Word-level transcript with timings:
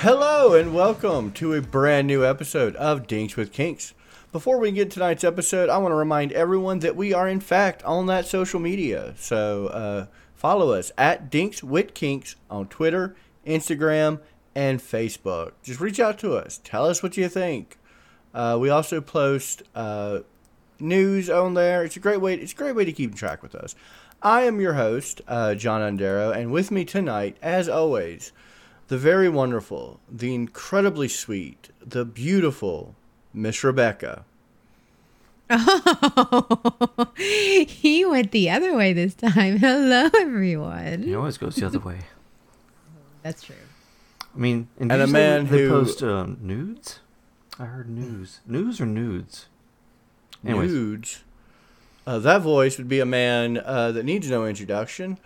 Hello 0.00 0.52
and 0.52 0.74
welcome 0.74 1.32
to 1.32 1.54
a 1.54 1.62
brand 1.62 2.06
new 2.06 2.22
episode 2.22 2.76
of 2.76 3.06
Dinks 3.06 3.34
with 3.34 3.50
Kinks. 3.50 3.94
Before 4.30 4.58
we 4.58 4.70
get 4.70 4.90
tonight's 4.90 5.24
episode, 5.24 5.70
I 5.70 5.78
want 5.78 5.92
to 5.92 5.96
remind 5.96 6.32
everyone 6.32 6.80
that 6.80 6.96
we 6.96 7.14
are 7.14 7.26
in 7.26 7.40
fact 7.40 7.82
on 7.82 8.04
that 8.06 8.26
social 8.26 8.60
media. 8.60 9.14
So 9.16 9.68
uh, 9.68 10.06
follow 10.34 10.72
us 10.72 10.92
at 10.98 11.30
Dinks 11.30 11.62
with 11.62 11.94
Kinks 11.94 12.36
on 12.50 12.68
Twitter, 12.68 13.16
Instagram, 13.46 14.20
and 14.54 14.80
Facebook. 14.80 15.52
Just 15.62 15.80
reach 15.80 15.98
out 15.98 16.18
to 16.18 16.34
us. 16.34 16.60
Tell 16.62 16.84
us 16.84 17.02
what 17.02 17.16
you 17.16 17.30
think. 17.30 17.78
Uh, 18.34 18.58
we 18.60 18.68
also 18.68 19.00
post 19.00 19.62
uh, 19.74 20.18
news 20.78 21.30
on 21.30 21.54
there. 21.54 21.84
It's 21.84 21.96
a 21.96 22.00
great 22.00 22.20
way. 22.20 22.34
It's 22.34 22.52
a 22.52 22.56
great 22.56 22.76
way 22.76 22.84
to 22.84 22.92
keep 22.92 23.14
track 23.14 23.42
with 23.42 23.54
us. 23.54 23.74
I 24.22 24.42
am 24.42 24.60
your 24.60 24.74
host, 24.74 25.22
uh, 25.26 25.54
John 25.54 25.80
Undero, 25.80 26.36
and 26.36 26.52
with 26.52 26.70
me 26.70 26.84
tonight, 26.84 27.38
as 27.40 27.66
always, 27.66 28.32
the 28.88 28.98
very 28.98 29.28
wonderful, 29.28 30.00
the 30.10 30.34
incredibly 30.34 31.08
sweet, 31.08 31.70
the 31.84 32.04
beautiful 32.04 32.94
Miss 33.34 33.62
Rebecca. 33.64 34.24
Oh, 35.48 37.08
he 37.16 38.04
went 38.04 38.32
the 38.32 38.50
other 38.50 38.74
way 38.76 38.92
this 38.92 39.14
time. 39.14 39.58
Hello, 39.58 40.08
everyone. 40.18 41.02
He 41.02 41.14
always 41.14 41.38
goes 41.38 41.56
the 41.56 41.66
other 41.66 41.78
way. 41.78 42.00
That's 43.22 43.42
true. 43.42 43.54
I 44.34 44.38
mean, 44.38 44.68
and, 44.78 44.92
And 44.92 45.02
a 45.02 45.06
man 45.06 45.46
they 45.46 45.62
who- 45.62 45.68
post 45.70 46.02
um, 46.02 46.38
nudes. 46.40 47.00
I 47.58 47.64
heard 47.64 47.88
news, 47.88 48.40
news 48.46 48.80
or 48.80 48.86
nudes. 48.86 49.46
Anyways, 50.44 50.70
Nudes. 50.70 51.24
Uh, 52.06 52.18
that 52.20 52.42
voice 52.42 52.76
would 52.78 52.88
be 52.88 53.00
a 53.00 53.06
man 53.06 53.56
uh, 53.64 53.90
that 53.92 54.04
needs 54.04 54.30
no 54.30 54.44
introduction. 54.46 55.18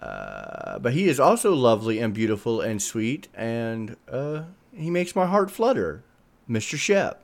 Uh, 0.00 0.78
but 0.78 0.92
he 0.92 1.08
is 1.08 1.18
also 1.18 1.54
lovely 1.54 1.98
and 1.98 2.12
beautiful 2.12 2.60
and 2.60 2.82
sweet, 2.82 3.28
and 3.34 3.96
uh, 4.10 4.42
he 4.74 4.90
makes 4.90 5.16
my 5.16 5.26
heart 5.26 5.50
flutter. 5.50 6.02
Mr. 6.48 6.76
Shep. 6.76 7.22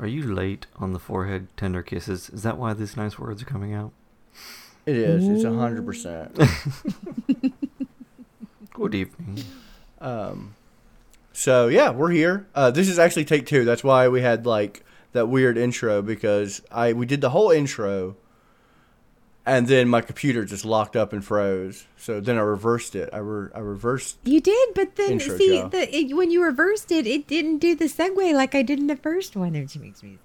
are 0.00 0.06
you 0.06 0.22
late 0.22 0.66
on 0.76 0.94
the 0.94 0.98
forehead 0.98 1.48
tender 1.56 1.82
kisses? 1.82 2.30
Is 2.30 2.42
that 2.44 2.56
why 2.56 2.72
these 2.72 2.96
nice 2.96 3.18
words 3.18 3.42
are 3.42 3.46
coming 3.46 3.74
out? 3.74 3.92
It 4.86 4.96
is. 4.96 5.28
It's 5.28 5.44
a 5.44 5.52
hundred 5.52 5.84
percent. 5.84 6.34
Good 8.72 8.94
evening. 8.94 9.44
Um, 10.00 10.54
so 11.32 11.68
yeah, 11.68 11.90
we're 11.90 12.10
here. 12.10 12.46
Uh, 12.54 12.70
this 12.70 12.88
is 12.88 12.98
actually 12.98 13.26
take 13.26 13.44
two. 13.44 13.64
That's 13.66 13.84
why 13.84 14.08
we 14.08 14.22
had 14.22 14.46
like 14.46 14.82
that 15.12 15.26
weird 15.26 15.58
intro 15.58 16.00
because 16.00 16.62
I 16.70 16.94
we 16.94 17.04
did 17.04 17.20
the 17.20 17.30
whole 17.30 17.50
intro, 17.50 18.16
and 19.48 19.66
then 19.66 19.88
my 19.88 20.02
computer 20.02 20.44
just 20.44 20.64
locked 20.64 20.94
up 20.94 21.12
and 21.12 21.24
froze. 21.24 21.86
So 21.96 22.20
then 22.20 22.36
I 22.36 22.42
reversed 22.42 22.94
it. 22.94 23.08
I 23.12 23.18
re- 23.18 23.50
I 23.54 23.60
reversed. 23.60 24.18
You 24.24 24.40
did, 24.40 24.74
but 24.74 24.96
then 24.96 25.12
Intro, 25.12 25.36
see 25.38 25.62
the 25.62 25.88
it, 25.96 26.14
when 26.14 26.30
you 26.30 26.42
reversed 26.44 26.92
it, 26.92 27.06
it 27.06 27.26
didn't 27.26 27.58
do 27.58 27.74
the 27.74 27.86
segue 27.86 28.34
like 28.34 28.54
I 28.54 28.62
did 28.62 28.78
in 28.78 28.86
the 28.86 28.96
first 28.96 29.34
one, 29.36 29.52
which 29.52 29.76
makes 29.78 30.02
me. 30.02 30.18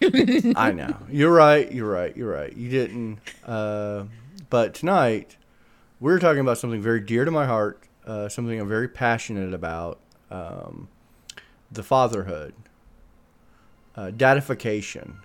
I 0.54 0.70
know 0.70 0.96
you're 1.10 1.32
right. 1.32 1.72
You're 1.72 1.90
right. 1.90 2.16
You're 2.16 2.30
right. 2.30 2.54
You 2.54 2.68
didn't. 2.68 3.18
Uh, 3.44 4.04
but 4.50 4.74
tonight 4.74 5.36
we're 5.98 6.18
talking 6.18 6.40
about 6.40 6.58
something 6.58 6.82
very 6.82 7.00
dear 7.00 7.24
to 7.24 7.30
my 7.30 7.46
heart. 7.46 7.82
Uh, 8.06 8.28
something 8.28 8.60
I'm 8.60 8.68
very 8.68 8.88
passionate 8.88 9.54
about. 9.54 9.98
Um, 10.30 10.88
the 11.70 11.82
fatherhood. 11.82 12.54
Uh, 13.96 14.10
datification. 14.10 15.18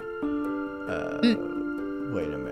Uh, 0.00 1.18
Wait 1.22 2.32
a 2.32 2.38
minute. 2.38 2.47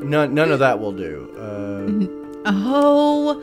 None, 0.00 0.34
none 0.34 0.52
of 0.52 0.58
that 0.60 0.78
will 0.78 0.92
do. 0.92 1.28
Uh, 1.36 2.14
Oh, 2.50 3.42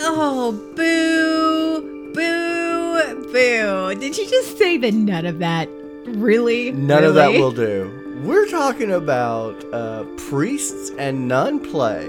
oh, 0.00 0.52
boo, 0.76 2.12
boo, 2.14 3.32
boo! 3.32 3.94
Did 3.98 4.16
you 4.16 4.28
just 4.28 4.56
say 4.56 4.76
that 4.76 4.94
none 4.94 5.26
of 5.26 5.38
that? 5.40 5.68
Really? 6.06 6.70
none 6.70 7.02
of 7.02 7.14
that 7.14 7.32
will 7.32 7.50
do. 7.50 8.22
We're 8.24 8.46
talking 8.48 8.92
about 8.92 9.64
uh, 9.72 10.04
priests 10.16 10.92
and 10.98 11.26
nun 11.26 11.58
play. 11.58 12.04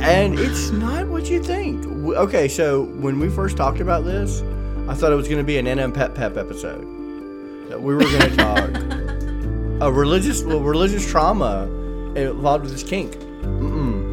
And 0.00 0.38
it's 0.38 0.70
not 0.72 1.06
what 1.08 1.30
you 1.30 1.42
think. 1.42 1.84
Okay, 2.16 2.48
so 2.48 2.84
when 2.84 3.20
we 3.20 3.28
first 3.28 3.56
talked 3.56 3.80
about 3.80 4.04
this, 4.04 4.42
I 4.88 4.94
thought 4.94 5.12
it 5.12 5.16
was 5.16 5.28
going 5.28 5.38
to 5.38 5.44
be 5.44 5.58
an 5.58 5.66
NM 5.66 5.94
Pep 5.94 6.14
Pep 6.14 6.36
episode. 6.36 6.82
That 7.68 7.80
we 7.80 7.94
were 7.94 8.00
going 8.00 8.18
to 8.30 8.36
talk 8.36 8.70
a 9.80 9.92
religious, 9.92 10.42
well, 10.42 10.60
religious 10.60 11.08
trauma 11.08 11.68
involved 12.16 12.64
with 12.64 12.72
this 12.72 12.82
kink. 12.82 13.12
Mm-mm. 13.16 14.12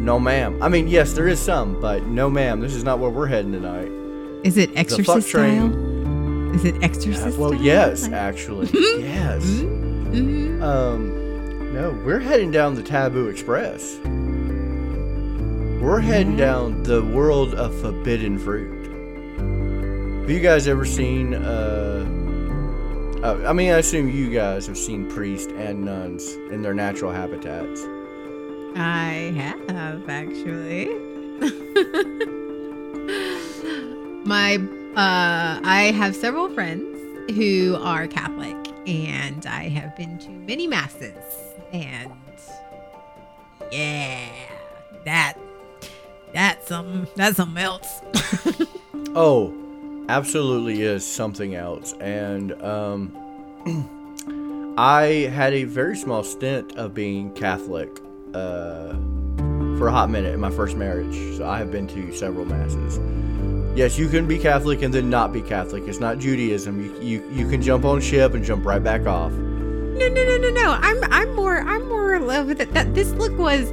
No, 0.00 0.18
ma'am. 0.20 0.62
I 0.62 0.68
mean, 0.68 0.86
yes, 0.88 1.12
there 1.14 1.26
is 1.28 1.40
some, 1.40 1.80
but 1.80 2.04
no, 2.06 2.30
ma'am. 2.30 2.60
This 2.60 2.74
is 2.74 2.84
not 2.84 2.98
where 2.98 3.10
we're 3.10 3.26
heading 3.26 3.52
tonight. 3.52 3.90
Is 4.44 4.56
it 4.56 4.70
exorcist 4.76 5.28
style? 5.28 5.72
Is 6.54 6.64
it 6.64 6.80
exorcist? 6.82 7.36
well, 7.38 7.50
style? 7.50 7.62
yes, 7.62 8.02
Like- 8.04 8.12
actually, 8.12 8.66
yes. 9.00 9.44
Mhm. 9.44 10.62
Um, 10.62 11.72
no, 11.74 11.90
we're 12.04 12.20
heading 12.20 12.50
down 12.52 12.74
the 12.76 12.82
Taboo 12.82 13.26
Express. 13.28 13.98
We're 15.82 16.00
heading 16.00 16.36
down 16.36 16.82
the 16.84 17.02
world 17.04 17.54
of 17.54 17.74
forbidden 17.80 18.38
fruit. 18.38 18.74
Have 20.22 20.30
you 20.30 20.40
guys 20.40 20.66
ever 20.68 20.84
seen? 20.84 21.34
Uh, 21.34 22.04
uh, 23.22 23.44
I 23.46 23.52
mean, 23.52 23.72
I 23.72 23.78
assume 23.78 24.10
you 24.10 24.30
guys 24.30 24.66
have 24.66 24.76
seen 24.78 25.10
priests 25.10 25.52
and 25.56 25.84
nuns 25.84 26.34
in 26.50 26.62
their 26.62 26.74
natural 26.74 27.12
habitats. 27.12 27.82
I 28.76 29.32
have 29.36 30.08
actually. 30.08 30.86
My 34.26 34.56
uh 34.96 35.60
I 35.64 35.92
have 35.96 36.14
several 36.16 36.48
friends 36.50 36.96
who 37.36 37.76
are 37.80 38.06
Catholic 38.06 38.56
and 38.86 39.44
I 39.46 39.68
have 39.68 39.96
been 39.96 40.18
to 40.18 40.30
many 40.30 40.66
masses 40.66 41.16
and 41.72 42.12
yeah, 43.72 44.28
that 45.04 45.34
that's 46.32 46.68
some 46.68 47.06
that's 47.16 47.36
something 47.36 47.62
else. 47.62 48.00
Oh, 49.18 49.54
absolutely 50.08 50.82
is 50.82 51.06
something 51.06 51.54
else. 51.54 51.92
And 51.94 52.52
um, 52.62 53.14
I 54.78 55.30
had 55.32 55.52
a 55.52 55.64
very 55.64 55.96
small 55.96 56.22
stint 56.22 56.76
of 56.76 56.94
being 56.94 57.32
Catholic 57.32 58.00
uh, 58.34 58.94
for 59.78 59.88
a 59.88 59.92
hot 59.92 60.10
minute 60.10 60.34
in 60.34 60.40
my 60.40 60.50
first 60.50 60.76
marriage. 60.76 61.36
So 61.36 61.46
I 61.46 61.58
have 61.58 61.70
been 61.70 61.86
to 61.88 62.12
several 62.12 62.44
masses. 62.44 62.98
Yes, 63.76 63.98
you 63.98 64.08
can 64.08 64.26
be 64.26 64.38
Catholic 64.38 64.82
and 64.82 64.92
then 64.92 65.10
not 65.10 65.32
be 65.32 65.42
Catholic. 65.42 65.84
It's 65.86 66.00
not 66.00 66.18
Judaism. 66.18 66.82
You, 66.82 67.02
you, 67.02 67.30
you 67.30 67.48
can 67.48 67.60
jump 67.60 67.84
on 67.84 68.00
ship 68.00 68.32
and 68.32 68.44
jump 68.44 68.64
right 68.64 68.82
back 68.82 69.06
off. 69.06 69.32
No, 69.32 70.08
no, 70.08 70.24
no, 70.24 70.36
no, 70.36 70.50
no. 70.50 70.78
I'm 70.80 71.04
I'm 71.04 71.34
more 71.34 71.58
I'm 71.58 71.88
more 71.88 72.14
in 72.14 72.26
love 72.26 72.46
with 72.46 72.60
it. 72.60 72.72
That 72.74 72.94
this 72.94 73.12
look 73.12 73.36
was 73.38 73.70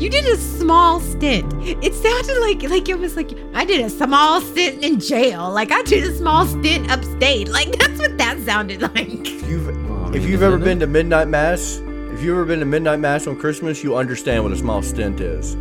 you 0.00 0.10
did 0.10 0.24
a 0.26 0.36
small 0.36 1.00
stint. 1.00 1.52
It 1.62 1.94
sounded 1.94 2.38
like 2.40 2.62
like 2.70 2.88
it 2.88 2.98
was 2.98 3.16
like 3.16 3.30
I 3.54 3.64
did 3.64 3.80
a 3.84 3.90
small 3.90 4.40
stint 4.40 4.82
in 4.84 5.00
jail. 5.00 5.50
Like 5.50 5.72
I 5.72 5.82
did 5.82 6.04
a 6.04 6.14
small 6.16 6.46
stint 6.46 6.90
upstate. 6.90 7.48
Like 7.48 7.76
that's 7.78 7.98
what 7.98 8.16
that 8.18 8.38
sounded 8.40 8.82
like. 8.82 9.26
If 9.26 9.48
you've, 9.48 10.14
if 10.14 10.24
you've 10.24 10.42
ever 10.42 10.58
been 10.58 10.78
to 10.80 10.86
midnight 10.86 11.28
mass, 11.28 11.76
if 12.12 12.22
you've 12.22 12.34
ever 12.36 12.44
been 12.44 12.60
to 12.60 12.66
midnight 12.66 13.00
mass 13.00 13.26
on 13.26 13.36
Christmas, 13.38 13.82
you 13.84 13.96
understand 13.96 14.42
what 14.44 14.52
a 14.52 14.56
small 14.56 14.82
stint 14.82 15.20
is. 15.20 15.54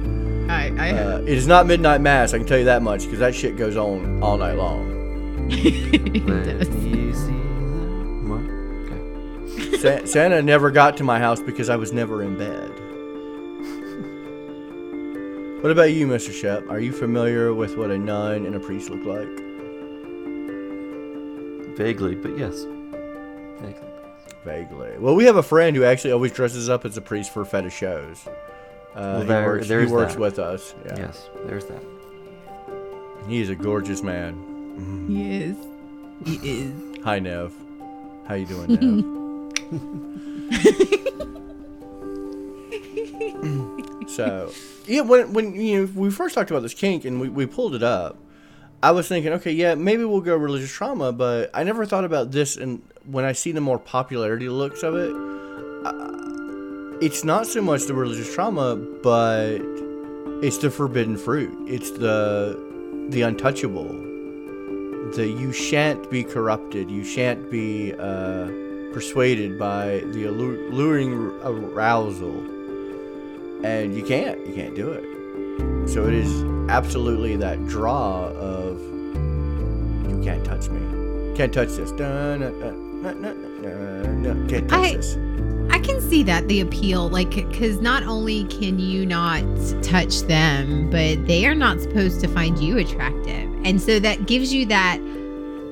I 0.49 0.71
I 0.77 0.89
Uh, 0.91 1.17
it 1.21 1.29
is 1.29 1.47
not 1.47 1.65
midnight 1.65 2.01
mass. 2.01 2.33
I 2.33 2.37
can 2.37 2.45
tell 2.47 2.57
you 2.59 2.65
that 2.65 2.81
much 2.81 3.03
because 3.05 3.19
that 3.19 3.33
shit 3.35 3.57
goes 3.57 3.75
on 3.77 4.21
all 4.21 4.37
night 4.37 4.53
long. 4.57 4.93
Let 5.49 6.69
me 6.73 7.13
see 7.13 7.31
the- 7.31 8.21
what? 8.27 8.41
Okay. 9.71 9.77
Sa- 9.77 10.05
Santa 10.05 10.41
never 10.41 10.71
got 10.71 10.97
to 10.97 11.03
my 11.03 11.19
house 11.19 11.41
because 11.41 11.69
I 11.69 11.75
was 11.75 11.91
never 11.93 12.21
in 12.23 12.37
bed. 12.37 12.71
What 15.65 15.71
about 15.71 15.93
you, 15.93 16.05
Mr. 16.05 16.31
Shep? 16.31 16.69
Are 16.69 16.79
you 16.79 16.91
familiar 16.91 17.51
with 17.51 17.75
what 17.75 17.89
a 17.89 17.97
nun 17.97 18.45
and 18.45 18.53
a 18.53 18.59
priest 18.59 18.91
look 18.91 19.03
like? 19.03 19.27
Vaguely, 21.75 22.13
but 22.13 22.37
yes. 22.37 22.65
Vaguely. 23.63 23.89
Vaguely. 24.43 24.97
Well, 24.99 25.15
we 25.15 25.25
have 25.25 25.37
a 25.37 25.41
friend 25.41 25.75
who 25.75 25.83
actually 25.83 26.11
always 26.11 26.33
dresses 26.33 26.69
up 26.69 26.85
as 26.85 26.97
a 26.97 27.01
priest 27.01 27.33
for 27.33 27.43
fetish 27.43 27.73
shows. 27.73 28.27
Uh, 28.93 29.21
he 29.21 29.25
there- 29.25 29.43
works, 29.43 29.67
he 29.67 29.85
works 29.87 30.13
that. 30.13 30.19
with 30.19 30.37
us. 30.37 30.75
Yeah. 30.85 30.97
Yes, 30.97 31.29
there's 31.47 31.65
that. 31.65 31.81
He 33.27 33.41
is 33.41 33.49
a 33.49 33.55
gorgeous 33.55 34.03
man. 34.03 35.07
He 35.07 35.41
is. 35.41 35.57
He 36.25 36.35
is. 36.47 36.99
Hi, 37.03 37.17
Nev. 37.17 37.51
How 38.27 38.35
you 38.35 38.45
doing, 38.45 38.69
Nev? 39.71 41.01
so, 44.15 44.51
yeah, 44.87 45.01
when 45.01 45.33
when 45.33 45.55
you 45.55 45.81
know 45.81 45.91
we 45.95 46.09
first 46.09 46.35
talked 46.35 46.51
about 46.51 46.61
this 46.61 46.73
kink 46.73 47.05
and 47.05 47.19
we, 47.19 47.29
we 47.29 47.45
pulled 47.45 47.75
it 47.75 47.83
up, 47.83 48.17
I 48.81 48.91
was 48.91 49.07
thinking, 49.07 49.33
okay, 49.33 49.51
yeah, 49.51 49.75
maybe 49.75 50.05
we'll 50.05 50.21
go 50.21 50.35
religious 50.35 50.71
trauma, 50.71 51.11
but 51.11 51.49
I 51.53 51.63
never 51.63 51.85
thought 51.85 52.05
about 52.05 52.31
this. 52.31 52.55
And 52.55 52.81
when 53.05 53.25
I 53.25 53.33
see 53.33 53.51
the 53.51 53.61
more 53.61 53.79
popularity 53.79 54.49
looks 54.49 54.83
of 54.83 54.95
it, 54.95 55.13
it's 57.03 57.23
not 57.23 57.45
so 57.47 57.61
much 57.61 57.83
the 57.83 57.93
religious 57.93 58.33
trauma, 58.33 58.75
but 59.03 59.59
It's 60.41 60.57
the 60.57 60.69
forbidden 60.69 61.17
fruit. 61.17 61.51
It's 61.67 61.91
the 61.91 62.59
the 63.09 63.21
untouchable. 63.21 63.87
The 65.15 65.27
you 65.27 65.51
shan't 65.53 66.11
be 66.11 66.23
corrupted. 66.23 66.91
You 66.91 67.03
shan't 67.03 67.49
be 67.49 67.93
uh, 67.93 68.47
persuaded 68.93 69.57
by 69.57 70.03
the 70.13 70.25
allu- 70.25 70.69
alluring 70.71 71.13
arousal, 71.41 72.35
and 73.65 73.95
you 73.95 74.03
can't. 74.03 74.45
You 74.45 74.53
can't 74.53 74.75
do 74.75 74.91
it. 74.91 75.89
So 75.89 76.05
it 76.05 76.13
is 76.13 76.43
absolutely 76.69 77.35
that 77.37 77.65
draw 77.67 78.27
of 78.29 78.79
you 80.09 80.21
can't 80.23 80.45
touch 80.45 80.69
me. 80.69 81.35
Can't 81.35 81.53
touch 81.53 81.69
this. 81.69 81.91
Dun, 81.91 82.39
dun, 82.39 83.01
dun. 84.23 84.47
Can't 84.47 84.69
touch 84.69 84.79
I- 84.79 84.95
this. 84.95 85.17
I 85.71 85.79
can 85.79 85.99
see 85.99 86.21
that 86.23 86.47
the 86.47 86.61
appeal, 86.61 87.09
like, 87.09 87.31
because 87.31 87.81
not 87.81 88.03
only 88.03 88.43
can 88.45 88.77
you 88.77 89.03
not 89.05 89.43
touch 89.81 90.21
them, 90.21 90.89
but 90.91 91.25
they 91.25 91.45
are 91.47 91.55
not 91.55 91.81
supposed 91.81 92.21
to 92.21 92.27
find 92.27 92.59
you 92.59 92.77
attractive, 92.77 93.49
and 93.65 93.81
so 93.81 93.99
that 93.99 94.27
gives 94.27 94.53
you 94.53 94.67
that 94.67 94.99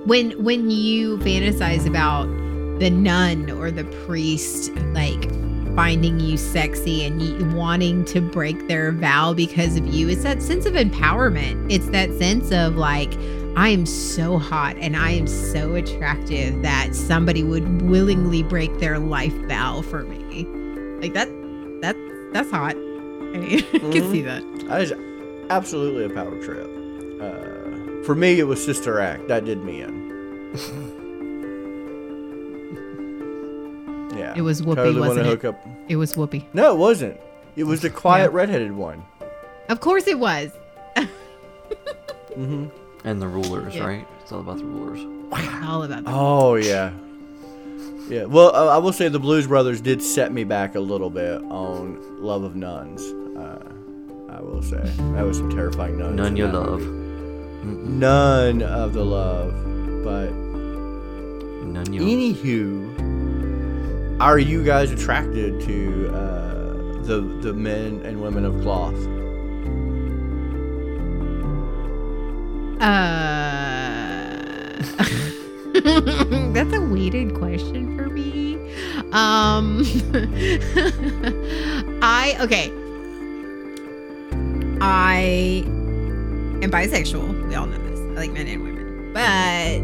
when 0.06 0.32
when 0.44 0.70
you 0.72 1.20
fantasize 1.20 1.86
about 1.86 2.26
the 2.80 2.90
nun 2.90 3.52
or 3.52 3.70
the 3.70 3.86
priest, 4.06 4.72
like 4.94 5.30
finding 5.76 6.20
you 6.20 6.38
sexy 6.38 7.04
and 7.04 7.54
wanting 7.56 8.06
to 8.06 8.22
break 8.22 8.68
their 8.68 8.92
vow 8.92 9.34
because 9.34 9.76
of 9.78 9.88
you, 9.88 10.10
it's 10.10 10.24
that 10.24 10.42
sense 10.42 10.66
of 10.66 10.74
empowerment. 10.74 11.72
It's 11.72 11.90
that 11.90 12.12
sense 12.18 12.52
of 12.52 12.76
like. 12.76 13.14
I 13.56 13.70
am 13.70 13.86
so 13.86 14.40
hot 14.40 14.78
and 14.80 14.98
I 14.98 15.12
am 15.12 15.28
so 15.28 15.76
attractive 15.76 16.64
that 16.64 16.96
somebody 16.96 17.44
would 17.44 17.84
willingly 17.84 18.42
break 18.42 18.80
their 18.80 18.98
life 18.98 19.36
vow 19.48 19.84
for 19.84 20.06
me. 20.06 20.46
Like 21.00 21.14
that 21.14 21.30
that 21.82 21.96
that's 22.34 22.50
hot. 22.50 22.76
I 22.76 23.38
mean, 23.38 23.64
I 23.74 23.78
can 23.78 24.12
see 24.12 24.22
that. 24.24 24.44
That 24.68 24.82
is 24.82 24.94
absolutely 25.52 26.06
a 26.06 26.10
power 26.10 26.42
trip. 26.44 26.68
Uh, 27.22 28.04
for 28.04 28.16
me, 28.16 28.40
it 28.40 28.46
was 28.46 28.64
Sister 28.64 29.00
Act. 29.00 29.28
That 29.28 29.46
did 29.46 29.64
me 29.64 29.82
in. 29.82 31.00
yeah. 34.34 34.40
It 34.40 34.42
was 34.42 34.62
Whoopi, 34.62 34.76
totally 34.76 35.00
wasn't 35.00 35.28
it? 35.28 35.30
hook 35.30 35.46
up. 35.46 35.66
It 35.88 35.96
was 35.96 36.14
Whoopi. 36.14 36.46
No, 36.54 36.74
it 36.74 36.78
wasn't. 36.78 37.20
It 37.56 37.64
was 37.66 37.82
the 37.82 37.90
quiet 37.90 38.32
Yeah. 38.32 38.38
redheaded 38.38 38.72
one. 38.74 39.04
Of 39.70 39.80
course 39.80 40.08
it 40.08 40.20
was. 40.20 40.52
Mm-hmm. 42.36 42.66
And 43.06 43.22
the 43.22 43.28
rulers, 43.28 43.76
Yeah. 43.76 43.86
right? 43.86 44.08
It's 44.22 44.32
all 44.32 44.40
about 44.40 44.58
the 44.58 44.66
rulers. 44.66 45.00
All 45.64 45.84
about 45.84 46.04
that. 46.06 46.12
Oh 46.12 46.56
yeah. 46.56 46.92
Yeah. 48.10 48.26
Well, 48.26 48.56
uh, 48.56 48.68
I 48.74 48.78
will 48.78 48.94
say 48.94 49.08
the 49.08 49.20
Blues 49.20 49.48
Brothers 49.48 49.82
did 49.82 50.02
set 50.02 50.32
me 50.32 50.44
back 50.44 50.76
a 50.76 50.80
little 50.80 51.10
bit 51.10 51.42
on 51.44 52.00
Love 52.24 52.44
of 52.44 52.56
Nuns. 52.56 53.02
Uh, 53.38 53.60
I 54.32 54.42
will 54.42 54.62
say 54.64 54.82
that 55.14 55.24
was 55.26 55.38
some 55.38 55.50
terrifying 55.52 55.98
nuns. 56.00 56.16
None 56.16 56.28
in 56.28 56.38
you 56.38 56.48
that 56.48 56.54
love. 56.54 56.82
movie. 56.82 57.90
None 57.90 58.62
of 58.62 58.94
the 58.94 59.06
love, 59.06 59.52
but 60.04 60.32
None 61.66 61.94
you. 61.94 62.02
Anywho, 62.02 62.98
are 64.24 64.40
you 64.40 64.64
guys 64.64 64.90
attracted 64.90 65.60
to 65.60 66.10
uh, 66.16 66.74
the 67.04 67.20
the 67.42 67.52
men 67.52 68.02
and 68.06 68.22
women 68.22 68.46
of 68.46 68.62
cloth? 68.62 68.96
Uh 72.82 73.44
That's 76.54 76.74
a 76.74 76.82
weighted 76.82 77.36
question 77.36 77.98
for 77.98 78.08
me. 78.08 78.56
Um 79.12 79.84
I 82.02 82.38
okay. 82.40 82.72
I 84.80 85.64
am 86.62 86.72
bisexual. 86.72 87.50
We 87.50 87.56
all 87.56 87.66
know 87.66 87.78
this. 87.78 88.00
I 88.00 88.14
like 88.14 88.32
men 88.32 88.48
and 88.48 88.64
women. 88.64 89.12
But 89.14 89.82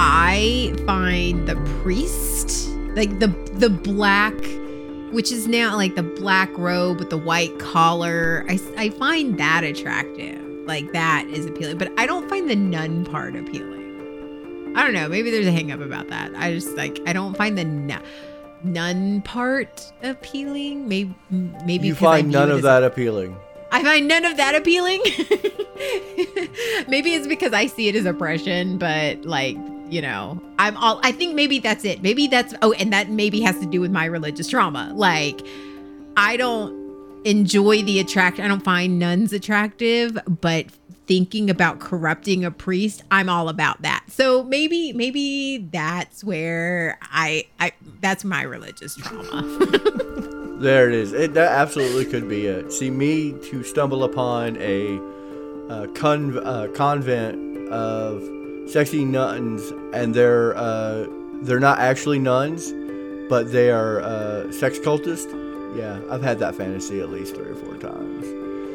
I 0.00 0.74
find 0.86 1.46
the 1.46 1.56
priest, 1.82 2.71
like 2.94 3.18
the 3.18 3.28
the 3.54 3.70
black, 3.70 4.34
which 5.12 5.32
is 5.32 5.46
now 5.48 5.76
like 5.76 5.94
the 5.94 6.02
black 6.02 6.50
robe 6.56 6.98
with 6.98 7.10
the 7.10 7.18
white 7.18 7.58
collar. 7.58 8.44
I 8.48 8.58
I 8.76 8.90
find 8.90 9.38
that 9.38 9.64
attractive. 9.64 10.40
Like 10.66 10.92
that 10.92 11.26
is 11.26 11.46
appealing, 11.46 11.78
but 11.78 11.90
I 11.98 12.06
don't 12.06 12.28
find 12.28 12.48
the 12.48 12.56
nun 12.56 13.04
part 13.04 13.34
appealing. 13.34 14.72
I 14.76 14.82
don't 14.82 14.94
know. 14.94 15.08
Maybe 15.08 15.30
there's 15.30 15.46
a 15.46 15.52
hang 15.52 15.72
up 15.72 15.80
about 15.80 16.08
that. 16.08 16.32
I 16.36 16.52
just 16.52 16.76
like 16.76 17.00
I 17.06 17.12
don't 17.12 17.36
find 17.36 17.58
the 17.58 17.64
nu- 17.64 17.98
nun 18.62 19.22
part 19.22 19.92
appealing. 20.02 20.88
Maybe 20.88 21.14
maybe 21.30 21.88
you 21.88 21.94
find 21.94 22.30
none 22.30 22.50
of 22.50 22.62
that 22.62 22.82
appealing. 22.82 23.36
I 23.72 23.82
find 23.82 24.06
none 24.06 24.26
of 24.26 24.36
that 24.36 24.54
appealing. 24.54 25.00
maybe 26.88 27.14
it's 27.14 27.26
because 27.26 27.54
I 27.54 27.66
see 27.66 27.88
it 27.88 27.96
as 27.96 28.04
oppression, 28.04 28.76
but 28.76 29.24
like, 29.24 29.56
you 29.92 30.00
know, 30.00 30.42
I'm 30.58 30.76
all 30.78 31.00
I 31.02 31.12
think 31.12 31.34
maybe 31.34 31.58
that's 31.58 31.84
it. 31.84 32.02
Maybe 32.02 32.26
that's 32.26 32.54
oh, 32.62 32.72
and 32.72 32.92
that 32.94 33.10
maybe 33.10 33.42
has 33.42 33.58
to 33.60 33.66
do 33.66 33.80
with 33.80 33.90
my 33.90 34.06
religious 34.06 34.48
trauma. 34.48 34.90
Like, 34.94 35.42
I 36.16 36.38
don't 36.38 36.72
enjoy 37.26 37.82
the 37.82 38.00
attraction. 38.00 38.42
I 38.42 38.48
don't 38.48 38.64
find 38.64 38.98
nuns 38.98 39.34
attractive, 39.34 40.18
but 40.26 40.66
thinking 41.06 41.50
about 41.50 41.78
corrupting 41.78 42.42
a 42.42 42.50
priest, 42.50 43.02
I'm 43.10 43.28
all 43.28 43.50
about 43.50 43.82
that. 43.82 44.04
So 44.08 44.44
maybe 44.44 44.94
maybe 44.94 45.58
that's 45.70 46.24
where 46.24 46.98
I 47.02 47.44
I 47.60 47.72
that's 48.00 48.24
my 48.24 48.42
religious 48.42 48.96
trauma. 48.96 50.38
There 50.62 50.88
it 50.88 50.94
is. 50.94 51.12
It, 51.12 51.34
that 51.34 51.50
absolutely 51.50 52.04
could 52.04 52.28
be 52.28 52.46
it. 52.46 52.72
See, 52.72 52.88
me 52.88 53.32
to 53.50 53.64
stumble 53.64 54.04
upon 54.04 54.56
a 54.58 54.96
uh, 55.68 55.88
convent 55.88 57.68
of 57.68 58.22
sexy 58.72 59.04
nuns, 59.04 59.70
and 59.92 60.14
they're 60.14 60.56
uh, 60.56 61.06
they're 61.42 61.60
not 61.60 61.78
actually 61.78 62.18
nuns, 62.18 62.72
but 63.28 63.52
they 63.52 63.70
are 63.70 64.00
uh, 64.00 64.50
sex 64.50 64.78
cultists. 64.78 65.30
Yeah, 65.76 66.00
I've 66.10 66.22
had 66.22 66.38
that 66.40 66.54
fantasy 66.54 67.00
at 67.00 67.10
least 67.10 67.34
three 67.34 67.50
or 67.50 67.54
four 67.54 67.76
times. 67.76 68.26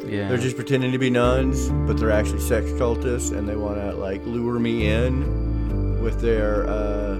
Yeah. 0.05 0.27
They're 0.29 0.37
just 0.37 0.55
pretending 0.55 0.91
to 0.91 0.97
be 0.97 1.09
nuns, 1.09 1.69
but 1.69 1.97
they're 1.97 2.11
actually 2.11 2.39
sex 2.39 2.69
cultists, 2.71 3.35
and 3.35 3.47
they 3.49 3.55
want 3.55 3.77
to 3.77 3.93
like 3.93 4.23
lure 4.25 4.59
me 4.59 4.87
in 4.87 6.01
with 6.01 6.21
their 6.21 6.67
uh, 6.67 7.17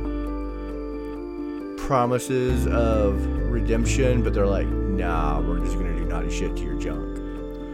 promises 1.77 2.67
of 2.67 3.25
redemption. 3.51 4.23
But 4.23 4.33
they're 4.33 4.47
like, 4.47 4.67
"Nah, 4.67 5.41
we're 5.41 5.59
just 5.59 5.75
gonna 5.77 5.95
do 5.95 6.05
naughty 6.05 6.29
shit 6.29 6.55
to 6.57 6.63
your 6.63 6.75
junk." 6.75 7.17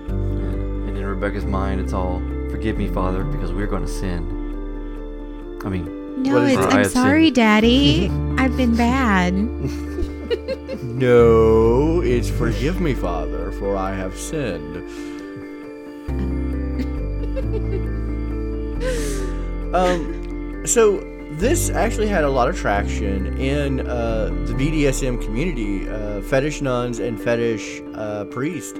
And 0.09 0.97
in 0.97 1.05
Rebecca's 1.05 1.45
mind, 1.45 1.81
it's 1.81 1.93
all, 1.93 2.19
forgive 2.49 2.77
me, 2.77 2.87
Father, 2.87 3.23
because 3.23 3.51
we're 3.51 3.67
going 3.67 3.85
to 3.85 3.91
sin. 3.91 4.42
I 5.65 5.69
mean, 5.69 6.23
No, 6.23 6.35
What 6.39 6.43
is 6.49 6.57
it's 6.57 6.65
it? 6.67 6.73
I 6.73 6.79
I'm 6.79 6.85
sorry, 6.85 7.25
sinned. 7.27 7.35
Daddy. 7.35 8.09
I've 8.37 8.55
been 8.57 8.75
bad. 8.75 9.33
No, 10.83 12.01
it's 12.01 12.29
forgive 12.29 12.79
me, 12.79 12.93
Father, 12.93 13.51
for 13.53 13.75
I 13.77 13.93
have 13.93 14.17
sinned. 14.17 14.77
um, 19.73 20.63
so 20.65 20.97
this 21.31 21.69
actually 21.69 22.07
had 22.07 22.23
a 22.23 22.29
lot 22.29 22.47
of 22.49 22.55
traction 22.55 23.37
in 23.37 23.81
uh, 23.87 24.25
the 24.45 24.53
BDSM 24.53 25.21
community. 25.23 25.87
Uh, 25.89 26.21
fetish 26.21 26.61
nuns 26.61 26.99
and 26.99 27.19
fetish 27.19 27.81
uh, 27.95 28.25
priests 28.25 28.77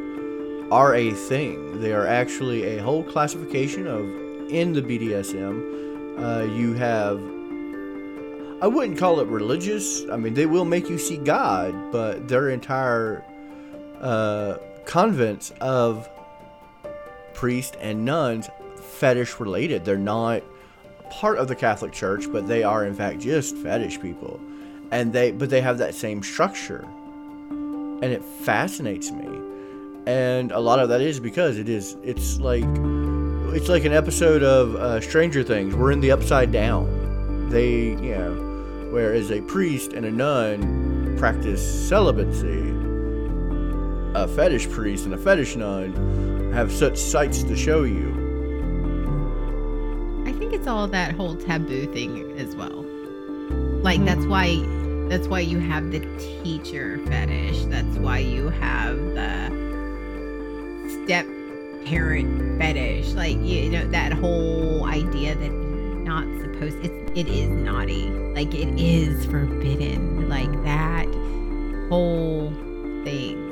are 0.72 0.96
a 0.96 1.12
thing. 1.12 1.82
They 1.82 1.94
are 1.94 2.08
actually 2.08 2.78
a 2.78 2.82
whole 2.82 3.04
classification 3.04 3.88
of 3.88 4.06
in 4.50 4.74
the 4.74 4.82
BDSM. 4.82 5.93
Uh, 6.18 6.48
you 6.50 6.74
have 6.74 7.22
I 8.64 8.68
wouldn't 8.68 8.98
call 8.98 9.20
it 9.20 9.28
religious. 9.28 10.06
I 10.10 10.16
mean, 10.16 10.36
they 10.36 10.46
will 10.46 10.64
make 10.64 10.90
you 10.90 10.98
see 10.98 11.18
God, 11.18 11.92
but 11.92 12.30
their 12.30 12.50
entire 12.50 13.22
uh, 14.00 14.56
convents 14.86 15.52
of 15.60 16.08
priests 17.34 17.76
and 17.82 18.06
nuns 18.06 18.50
fetish 18.78 19.38
related. 19.42 19.84
They're 19.84 19.98
not 19.98 20.44
part 21.10 21.40
of 21.40 21.50
the 21.50 21.58
Catholic 21.58 21.92
Church, 21.92 22.32
but 22.32 22.48
they 22.48 22.64
are 22.64 22.86
in 22.86 22.96
fact 22.96 23.20
just 23.20 23.58
fetish 23.58 24.00
people, 24.00 24.40
and 24.92 25.12
they 25.12 25.32
but 25.32 25.50
they 25.50 25.60
have 25.60 25.78
that 25.80 25.94
same 25.94 26.24
structure, 26.24 26.86
and 27.50 28.06
it 28.06 28.24
fascinates 28.24 29.12
me. 29.12 29.28
And 30.06 30.54
a 30.54 30.60
lot 30.60 30.80
of 30.80 30.88
that 30.88 31.02
is 31.02 31.20
because 31.20 31.58
it 31.58 31.68
is 31.68 31.98
it's 32.02 32.40
like 32.40 32.64
it's 33.56 33.70
like 33.70 33.86
an 33.86 33.94
episode 33.94 34.42
of 34.42 34.76
uh, 34.76 35.00
Stranger 35.00 35.44
Things. 35.44 35.76
We're 35.76 35.92
in 35.92 36.00
the 36.00 36.12
upside 36.12 36.52
down. 36.52 37.50
They 37.50 37.90
you 37.90 38.16
know 38.16 38.90
whereas 38.92 39.32
a 39.32 39.42
priest 39.42 39.94
and 39.94 40.06
a 40.06 40.12
nun 40.12 41.16
practice 41.18 41.88
celibacy, 41.88 42.74
a 44.16 44.28
fetish 44.28 44.70
priest 44.72 45.06
and 45.06 45.14
a 45.14 45.18
fetish 45.18 45.56
nun 45.56 46.52
have 46.54 46.72
such 46.72 46.98
sights 46.98 47.44
to 47.44 47.56
show 47.56 47.84
you. 47.84 48.12
I 50.26 50.32
think 50.32 50.54
it's 50.54 50.68
all 50.68 50.88
that 50.88 51.14
whole 51.14 51.36
taboo 51.36 51.86
thing 51.94 52.38
as 52.40 52.56
well. 52.56 52.84
Like 53.84 54.04
that's 54.04 54.26
why 54.26 54.56
that's 55.10 55.28
why 55.28 55.42
you 55.42 55.60
have 55.60 55.92
the 55.92 56.00
teacher 56.44 57.00
fetish. 57.06 57.66
That's 57.66 57.98
why 57.98 58.18
you 58.20 58.50
have 58.50 58.98
the 58.98 59.63
parent 61.86 62.60
fetish, 62.60 63.14
like 63.14 63.38
you 63.42 63.70
know 63.70 63.86
that 63.88 64.14
whole 64.14 64.86
idea 64.86 65.36
that 65.36 65.46
you're 65.52 65.96
not 66.04 66.26
supposed. 66.42 66.78
It's 66.84 67.12
it 67.20 67.28
is 67.28 67.50
naughty, 67.50 68.08
like 68.36 68.54
it 68.54 68.80
is 68.80 69.26
forbidden, 69.26 70.28
like 70.30 70.52
that 70.64 71.06
whole 71.90 72.50
thing 73.04 73.52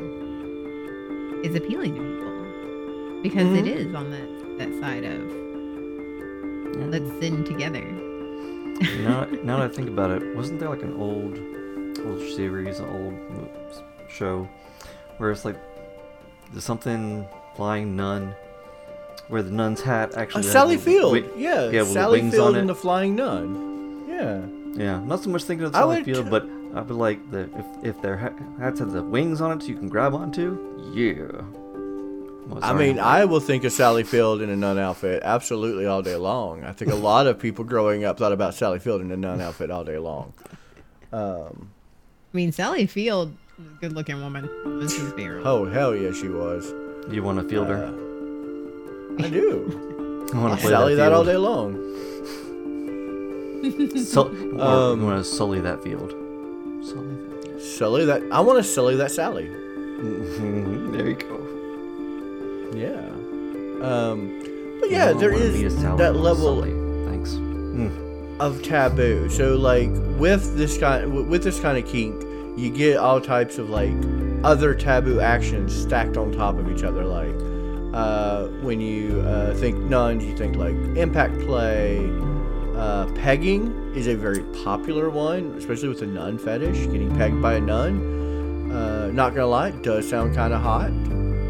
is 1.43 1.55
appealing 1.55 1.95
to 1.95 2.01
people 2.01 3.21
because 3.23 3.57
it 3.57 3.65
Mhm. 3.65 3.75
is 3.75 3.95
on 3.95 4.09
that 4.11 4.29
that 4.59 4.79
side 4.81 5.03
of 5.03 5.21
Yeah. 6.77 6.85
let's 6.87 7.19
sin 7.19 7.43
together. 7.43 7.81
now, 9.03 9.25
now 9.43 9.57
that 9.59 9.71
I 9.71 9.73
think 9.73 9.89
about 9.89 10.09
it, 10.11 10.35
wasn't 10.35 10.59
there 10.59 10.69
like 10.69 10.81
an 10.83 10.93
old, 10.93 11.37
old 12.05 12.21
series, 12.35 12.79
an 12.79 12.89
old 12.89 13.49
show, 14.09 14.47
where 15.17 15.31
it's 15.31 15.45
like 15.45 15.57
there's 16.51 16.63
something 16.63 17.25
flying 17.55 17.95
nun, 17.95 18.33
where 19.27 19.43
the 19.43 19.51
nun's 19.51 19.81
hat 19.81 20.13
Uh, 20.15 20.19
actually. 20.21 20.43
has 20.43 20.51
Sally 20.51 20.75
the 20.75 20.81
Field. 20.81 21.13
wi- 21.15 21.29
yeah, 21.37 21.69
yeah, 21.69 21.81
with 21.81 21.91
Sally 21.93 22.21
wings 22.21 22.33
Field 22.33 22.47
on 22.49 22.55
and 22.55 22.69
the 22.69 22.75
Flying 22.75 23.15
Nun. 23.15 24.05
Yeah. 24.09 24.41
Yeah, 24.73 24.99
not 25.03 25.21
so 25.21 25.29
much 25.29 25.43
thinking 25.43 25.65
of 25.67 25.73
Sally 25.73 26.03
Field, 26.03 26.25
t- 26.25 26.29
but 26.31 26.45
I'd 26.75 26.89
like, 26.89 27.29
the 27.31 27.49
if 27.57 27.65
if 27.95 28.01
their 28.01 28.17
ha- 28.17 28.33
hats 28.59 28.79
have 28.79 28.91
the 28.93 29.03
wings 29.03 29.41
on 29.41 29.57
it, 29.57 29.63
so 29.63 29.67
you 29.69 29.75
can 29.75 29.89
grab 29.89 30.13
onto. 30.15 30.57
Yeah. 30.93 31.41
Well, 32.47 32.59
I 32.63 32.73
mean, 32.73 32.97
I 32.99 33.25
will 33.25 33.39
think 33.39 33.63
of 33.65 33.71
Sally 33.71 34.03
Field 34.03 34.41
in 34.41 34.49
a 34.49 34.55
nun 34.55 34.79
outfit 34.79 35.21
absolutely 35.23 35.85
all 35.85 36.01
day 36.01 36.15
long. 36.15 36.63
I 36.63 36.71
think 36.71 36.91
a 36.91 36.95
lot 37.11 37.27
of 37.27 37.37
people 37.39 37.63
growing 37.65 38.03
up 38.05 38.17
thought 38.17 38.31
about 38.31 38.55
Sally 38.55 38.79
Field 38.79 39.01
in 39.01 39.11
a 39.11 39.17
nun 39.17 39.39
outfit 39.41 39.69
all 39.71 39.83
day 39.83 39.97
long. 39.97 40.33
Um, 41.13 41.69
I 42.33 42.37
mean, 42.37 42.51
Sally 42.53 42.87
Field, 42.87 43.33
good 43.81 43.91
looking 43.93 44.21
woman. 44.21 44.49
This 44.79 44.93
is 44.97 45.11
very 45.13 45.43
oh 45.43 45.65
hell 45.65 45.93
yeah, 45.95 46.11
she 46.13 46.29
was. 46.29 46.73
You 47.09 47.23
want 47.23 47.39
a 47.39 47.43
fielder? 47.43 47.77
Uh, 47.85 49.23
I 49.23 49.29
do. 49.29 50.29
I 50.33 50.37
want 50.37 50.55
to 50.55 50.61
play 50.61 50.71
Sally 50.71 50.95
that, 50.95 51.09
that 51.09 51.13
all 51.13 51.23
day 51.25 51.35
long. 51.37 51.75
Sul- 54.05 54.27
or 54.59 54.61
Um, 54.93 55.01
you 55.01 55.05
want 55.05 55.23
to 55.23 55.29
sully 55.29 55.59
that 55.61 55.83
field. 55.83 56.11
Sully 56.83 57.15
that 57.15 57.43
field. 57.43 57.61
Sully 57.61 58.05
that. 58.05 58.23
I 58.31 58.39
want 58.39 58.57
to 58.57 58.63
Sully 58.63 58.95
that 58.95 59.11
Sally. 59.11 59.47
there 59.49 61.07
you 61.09 61.15
go. 61.15 61.37
Yeah. 62.73 63.07
Um, 63.85 64.77
but 64.79 64.89
yeah, 64.89 65.09
I 65.09 65.13
there 65.13 65.31
wanna 65.31 65.43
is 65.43 65.57
be 65.57 65.65
a 65.65 65.69
Sally 65.69 65.97
that 65.97 66.15
level 66.15 66.61
Thanks. 67.07 67.31
Mm. 67.33 68.39
of 68.39 68.61
taboo. 68.63 69.29
So 69.29 69.55
like 69.57 69.89
with 70.17 70.55
this 70.57 70.77
kind 70.77 71.11
with 71.29 71.43
this 71.43 71.59
kind 71.59 71.77
of 71.77 71.85
kink, 71.91 72.15
you 72.57 72.69
get 72.71 72.97
all 72.97 73.19
types 73.21 73.57
of 73.57 73.69
like 73.69 73.91
other 74.43 74.73
taboo 74.73 75.19
actions 75.19 75.75
stacked 75.75 76.17
on 76.17 76.31
top 76.31 76.57
of 76.57 76.69
each 76.71 76.83
other. 76.83 77.05
Like 77.05 77.35
uh, 77.93 78.47
when 78.61 78.79
you 78.81 79.21
uh, 79.21 79.53
think 79.55 79.77
nuns, 79.77 80.23
you 80.23 80.35
think 80.35 80.55
like 80.55 80.75
impact 80.97 81.39
play. 81.41 82.09
Uh, 82.75 83.05
pegging 83.13 83.93
is 83.95 84.07
a 84.07 84.15
very 84.15 84.43
popular 84.63 85.09
one, 85.09 85.53
especially 85.57 85.89
with 85.89 85.99
the 85.99 86.07
nun 86.07 86.37
fetish. 86.37 86.87
Getting 86.87 87.15
pegged 87.15 87.41
by 87.41 87.55
a 87.55 87.61
nun. 87.61 88.71
Uh, 88.71 89.11
not 89.11 89.35
gonna 89.35 89.47
lie, 89.47 89.67
it 89.69 89.83
does 89.83 90.09
sound 90.09 90.33
kind 90.33 90.53
of 90.53 90.61
hot. 90.61 90.91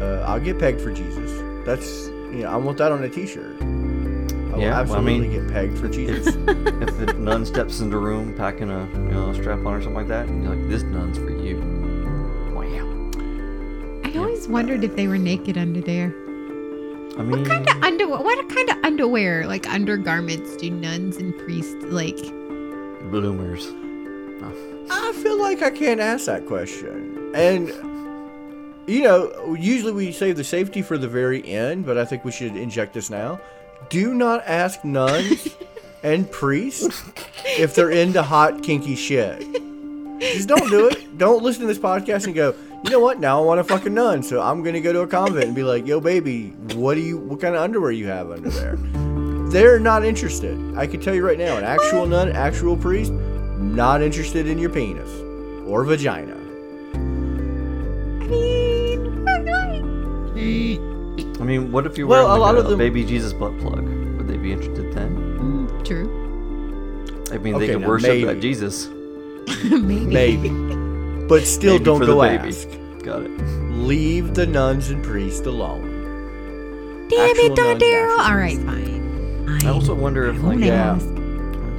Uh, 0.02 0.24
I'll 0.26 0.40
get 0.40 0.58
pegged 0.58 0.80
for 0.80 0.92
Jesus. 0.92 1.30
That's 1.64 2.08
you 2.34 2.42
know 2.42 2.50
I 2.50 2.56
want 2.56 2.78
that 2.78 2.90
on 2.90 3.04
a 3.04 3.08
T-shirt. 3.08 3.62
I 3.62 3.64
will 3.64 4.60
Yeah, 4.60 4.70
well, 4.70 4.74
I 4.74 4.80
absolutely 4.80 5.28
mean, 5.28 5.46
get 5.46 5.52
pegged 5.52 5.78
for 5.78 5.88
Jesus. 5.88 6.26
if 6.36 6.98
the 6.98 7.14
nun 7.16 7.46
steps 7.46 7.78
into 7.78 7.96
the 7.96 8.02
room 8.02 8.34
packing 8.34 8.70
a 8.70 8.86
you 8.92 9.12
know 9.12 9.32
strap 9.32 9.60
on 9.60 9.74
or 9.74 9.80
something 9.80 9.94
like 9.94 10.08
that, 10.08 10.26
and 10.26 10.42
you're 10.42 10.54
like, 10.54 10.68
"This 10.68 10.82
nun's 10.82 11.16
for 11.16 11.30
you." 11.30 11.71
Wow. 14.48 14.56
I 14.56 14.58
always 14.58 14.66
wondered 14.66 14.84
if 14.84 14.96
they 14.96 15.06
were 15.08 15.18
naked 15.18 15.56
under 15.58 15.80
there. 15.80 16.08
I 17.18 17.22
mean, 17.22 17.30
What 17.40 17.46
kind 17.46 17.68
of 17.68 17.82
underwear? 17.82 18.22
What 18.22 18.48
kind 18.48 18.70
of 18.70 18.76
underwear, 18.84 19.46
like 19.46 19.68
undergarments, 19.68 20.56
do 20.56 20.70
nuns 20.70 21.16
and 21.18 21.36
priests 21.38 21.84
like? 21.84 22.16
bloomers. 23.10 23.66
I 24.90 25.12
feel 25.22 25.38
like 25.40 25.62
I 25.62 25.70
can't 25.70 26.00
ask 26.00 26.26
that 26.26 26.46
question. 26.46 27.32
And, 27.34 27.68
you 28.88 29.02
know, 29.02 29.54
usually 29.58 29.92
we 29.92 30.12
save 30.12 30.36
the 30.36 30.44
safety 30.44 30.82
for 30.82 30.96
the 30.98 31.08
very 31.08 31.44
end, 31.46 31.84
but 31.86 31.96
I 31.98 32.04
think 32.04 32.24
we 32.24 32.32
should 32.32 32.56
inject 32.56 32.94
this 32.94 33.10
now. 33.10 33.40
Do 33.90 34.14
not 34.14 34.42
ask 34.46 34.84
nuns 34.84 35.48
and 36.02 36.30
priests 36.30 37.02
if 37.44 37.74
they're 37.74 37.90
into 37.90 38.22
hot, 38.22 38.62
kinky 38.62 38.94
shit. 38.96 39.40
Just 40.20 40.48
don't 40.48 40.70
do 40.70 40.88
it. 40.88 41.18
Don't 41.18 41.42
listen 41.42 41.62
to 41.62 41.66
this 41.66 41.78
podcast 41.78 42.26
and 42.26 42.34
go, 42.34 42.54
you 42.84 42.90
know 42.90 43.00
what? 43.00 43.20
Now 43.20 43.40
I 43.40 43.44
want 43.44 43.60
a 43.60 43.64
fucking 43.64 43.94
nun, 43.94 44.22
so 44.22 44.40
I'm 44.42 44.62
gonna 44.62 44.80
go 44.80 44.92
to 44.92 45.00
a 45.00 45.06
convent 45.06 45.44
and 45.46 45.54
be 45.54 45.62
like, 45.62 45.86
yo, 45.86 46.00
baby, 46.00 46.48
what 46.74 46.94
do 46.94 47.00
you, 47.00 47.16
what 47.18 47.40
kind 47.40 47.54
of 47.54 47.62
underwear 47.62 47.92
you 47.92 48.06
have 48.08 48.30
under 48.30 48.50
there? 48.50 48.76
They're 49.50 49.78
not 49.78 50.04
interested. 50.04 50.58
I 50.76 50.86
can 50.86 51.00
tell 51.00 51.14
you 51.14 51.24
right 51.26 51.38
now, 51.38 51.56
an 51.58 51.64
actual 51.64 52.06
nun, 52.06 52.32
actual 52.32 52.76
priest, 52.76 53.12
not 53.12 54.02
interested 54.02 54.46
in 54.46 54.58
your 54.58 54.70
penis 54.70 55.10
or 55.68 55.84
vagina. 55.84 56.36
I 60.34 61.44
mean, 61.44 61.72
what 61.72 61.86
if 61.86 61.98
you 61.98 62.06
were 62.06 62.10
Well, 62.16 62.26
a 62.26 62.32
like 62.32 62.40
lot 62.40 62.54
a, 62.56 62.58
of 62.60 62.68
them- 62.68 62.78
baby 62.78 63.04
Jesus 63.04 63.32
butt 63.32 63.56
plug? 63.58 63.84
Would 63.84 64.26
they 64.28 64.36
be 64.36 64.52
interested 64.52 64.92
then? 64.92 65.16
Mm, 65.38 65.84
true. 65.84 66.08
I 67.32 67.38
mean, 67.38 67.54
Okay, 67.56 67.66
they 67.66 67.72
could 67.74 67.86
worship 67.86 68.08
maybe. 68.08 68.24
that 68.24 68.40
Jesus. 68.40 68.88
Maybe. 69.64 70.06
Maybe. 70.06 70.48
But 71.32 71.46
still, 71.46 71.72
Maybe 71.72 71.84
don't 71.86 71.98
for 71.98 72.04
the 72.04 72.12
go 72.12 72.20
baby. 72.20 72.48
ask. 72.48 72.68
Got 73.02 73.22
it. 73.22 73.30
Leave 73.70 74.34
the 74.34 74.44
nuns 74.44 74.90
and 74.90 75.02
priests 75.02 75.46
alone. 75.46 77.08
Damn 77.08 77.30
Actual 77.30 77.44
it, 77.46 77.56
Don 77.56 77.66
nuns, 77.68 77.82
Daryl. 77.82 78.18
actual 78.18 78.26
All 78.26 78.36
right, 78.36 78.58
fine. 78.58 79.58
I 79.64 79.70
also 79.70 79.94
wonder 79.94 80.26
if 80.26 80.36
like 80.36 80.44
won't 80.44 80.60
yeah. 80.60 80.92
ask. 80.92 81.08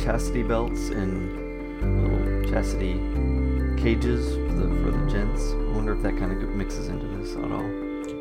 chastity 0.03 0.41
belts 0.41 0.89
and 0.89 2.01
little 2.01 2.51
chastity 2.51 2.93
cages 3.79 4.33
for 4.33 4.55
the, 4.55 4.67
for 4.81 4.89
the 4.89 5.12
gents. 5.12 5.51
I 5.51 5.75
wonder 5.75 5.93
if 5.93 6.01
that 6.01 6.17
kind 6.17 6.31
of 6.31 6.50
mixes 6.50 6.88
into 6.88 7.05
this 7.05 7.36
at 7.36 7.51
all. 7.51 7.69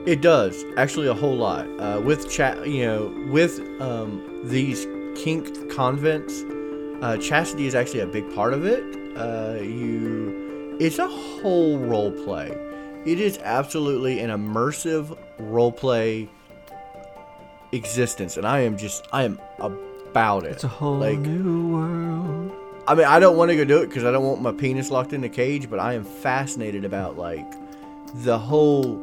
It 0.07 0.21
does 0.21 0.67
actually 0.77 1.07
a 1.07 1.15
whole 1.15 1.37
lot. 1.37 1.67
Uh, 1.81 1.99
with 2.05 2.31
chat, 2.31 2.69
you 2.69 2.85
know, 2.85 3.11
with 3.31 3.59
um, 3.81 4.43
these 4.45 4.87
kink 5.17 5.71
convents, 5.71 6.45
uh, 7.01 7.17
chastity 7.17 7.67
is 7.67 7.75
actually 7.75 8.01
a 8.01 8.07
big 8.07 8.35
part 8.35 8.53
of 8.53 8.67
it. 8.67 8.85
Uh, 9.17 9.59
you, 9.63 10.42
it's 10.81 10.99
a 10.99 11.09
whole 11.09 11.79
role 11.79 12.11
play. 12.11 12.51
It 13.05 13.19
is 13.19 13.39
absolutely 13.39 14.21
an 14.21 14.31
immersive 14.31 15.19
role 15.39 15.73
play 15.73 16.29
existence, 17.73 18.37
and 18.37 18.47
I 18.47 18.61
am 18.61 18.77
just, 18.77 19.07
I 19.13 19.25
am 19.25 19.41
about 19.59 20.45
it. 20.45 20.53
It's 20.53 20.65
a 20.65 20.69
whole 20.69 20.99
like, 20.99 21.19
new 21.19 21.69
world. 21.69 22.53
I 22.87 22.95
mean, 22.95 23.07
I 23.07 23.19
don't 23.19 23.37
want 23.37 23.51
to 23.51 23.57
go 23.57 23.65
do 23.65 23.79
it 23.79 23.89
because 23.89 24.05
I 24.05 24.11
don't 24.11 24.25
want 24.25 24.43
my 24.43 24.53
penis 24.53 24.91
locked 24.91 25.13
in 25.13 25.23
a 25.25 25.29
cage, 25.29 25.71
but 25.71 25.79
I 25.79 25.95
am 25.95 26.05
fascinated 26.05 26.85
about 26.85 27.17
like 27.17 27.47
the 28.17 28.39
whole 28.39 29.01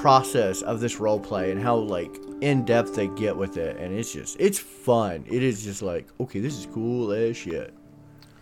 process 0.00 0.62
of 0.62 0.80
this 0.80 1.00
role 1.00 1.18
play 1.18 1.50
and 1.50 1.60
how 1.60 1.76
like 1.76 2.20
in 2.40 2.64
depth 2.64 2.94
they 2.94 3.08
get 3.08 3.36
with 3.36 3.56
it, 3.56 3.76
and 3.78 3.94
it's 3.94 4.12
just 4.12 4.36
it's 4.38 4.58
fun. 4.58 5.24
It 5.26 5.42
is 5.42 5.64
just 5.64 5.82
like 5.82 6.06
okay, 6.20 6.40
this 6.40 6.58
is 6.58 6.66
cool 6.66 7.12
as 7.12 7.36
shit. 7.36 7.74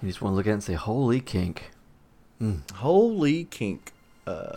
You 0.02 0.08
just 0.08 0.20
want 0.20 0.32
to 0.32 0.36
look 0.36 0.46
at 0.46 0.50
it 0.50 0.54
and 0.54 0.62
say, 0.64 0.74
"Holy 0.74 1.20
kink." 1.20 1.70
Holy 2.74 3.44
kink, 3.44 3.92
uh, 4.26 4.56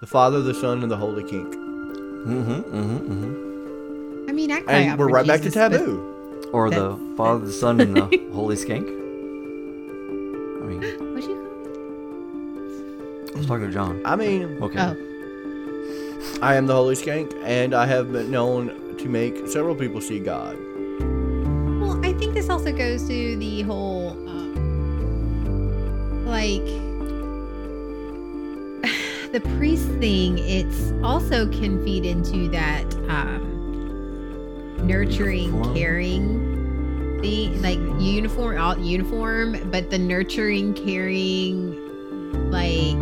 the 0.00 0.06
Father, 0.06 0.40
the 0.42 0.54
Son, 0.54 0.82
and 0.82 0.90
the 0.90 0.96
Holy 0.96 1.22
kink, 1.24 1.52
Mm-hmm. 1.54 2.52
Mm-hmm. 2.52 2.96
Mm-hmm. 3.12 4.28
I 4.28 4.32
mean, 4.32 4.50
I 4.50 4.60
cry 4.60 4.74
and 4.78 4.98
we're 4.98 5.06
for 5.08 5.14
right 5.14 5.26
back 5.26 5.38
to 5.40 5.44
Jesus, 5.46 5.68
but- 5.68 5.78
taboo. 5.78 6.12
Or 6.52 6.70
the 6.70 6.90
That's- 6.90 7.16
Father, 7.16 7.44
the 7.46 7.52
Son, 7.52 7.80
and 7.80 7.96
the 7.96 8.28
Holy 8.32 8.56
skink. 8.56 8.86
I 8.86 8.90
mean, 10.68 10.80
What'd 11.14 11.24
you 11.28 11.36
I 13.34 13.38
was 13.38 13.46
talking 13.46 13.66
to 13.66 13.72
John. 13.72 14.00
I 14.04 14.16
mean, 14.16 14.58
Okay. 14.62 14.78
Oh, 14.80 14.96
I 16.42 16.54
am 16.56 16.66
the 16.66 16.74
Holy 16.74 16.94
Skank, 16.94 17.32
and 17.44 17.74
I 17.74 17.86
have 17.86 18.12
been 18.12 18.30
known 18.30 18.96
to 18.98 19.08
make 19.08 19.46
several 19.48 19.74
people 19.74 20.00
see 20.00 20.18
God. 20.18 20.56
well, 21.80 21.98
I 22.04 22.12
think 22.14 22.34
this 22.34 22.48
also 22.48 22.72
goes 22.72 23.02
to 23.08 23.36
the 23.36 23.62
whole, 23.62 24.10
um, 24.28 24.35
like, 26.26 26.64
the 29.32 29.40
priest 29.56 29.88
thing. 30.00 30.38
It's 30.38 30.92
also 31.02 31.48
can 31.50 31.82
feed 31.84 32.04
into 32.04 32.48
that 32.50 32.84
um, 33.08 34.86
nurturing, 34.86 35.44
Uniform. 35.54 35.74
caring 35.74 36.46
thing, 37.20 37.62
like 37.62 37.78
uniform, 38.00 38.60
all 38.60 38.78
uniform, 38.78 39.70
but 39.70 39.90
the 39.90 39.98
nurturing, 39.98 40.74
caring, 40.74 42.50
like 42.50 42.96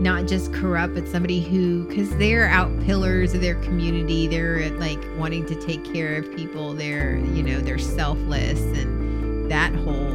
not 0.00 0.26
just 0.26 0.52
corrupt, 0.52 0.94
but 0.94 1.08
somebody 1.08 1.40
who, 1.40 1.84
because 1.88 2.14
they're 2.18 2.48
out 2.48 2.70
pillars 2.84 3.34
of 3.34 3.40
their 3.40 3.56
community. 3.62 4.26
They're 4.28 4.70
like 4.78 5.00
wanting 5.16 5.46
to 5.46 5.54
take 5.60 5.84
care 5.84 6.16
of 6.16 6.34
people. 6.36 6.74
They're, 6.74 7.16
you 7.16 7.42
know, 7.42 7.60
they're 7.60 7.78
selfless 7.78 8.60
and 8.60 9.50
that 9.50 9.74
whole, 9.74 10.12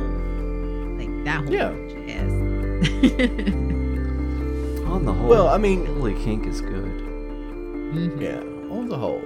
like 0.98 1.24
that 1.26 1.44
whole 1.44 1.54
Yeah. 1.54 1.83
Jazz. 2.30 3.54
On 4.88 5.06
the 5.06 5.14
whole, 5.14 5.28
Well, 5.30 5.48
I 5.50 5.58
mean- 5.58 5.86
Holy 5.86 6.14
kink 6.16 6.46
is 6.46 6.62
good. 6.62 7.00
Yeah, 8.20 8.40
on 8.72 8.88
the 8.90 8.98
whole. 8.98 9.22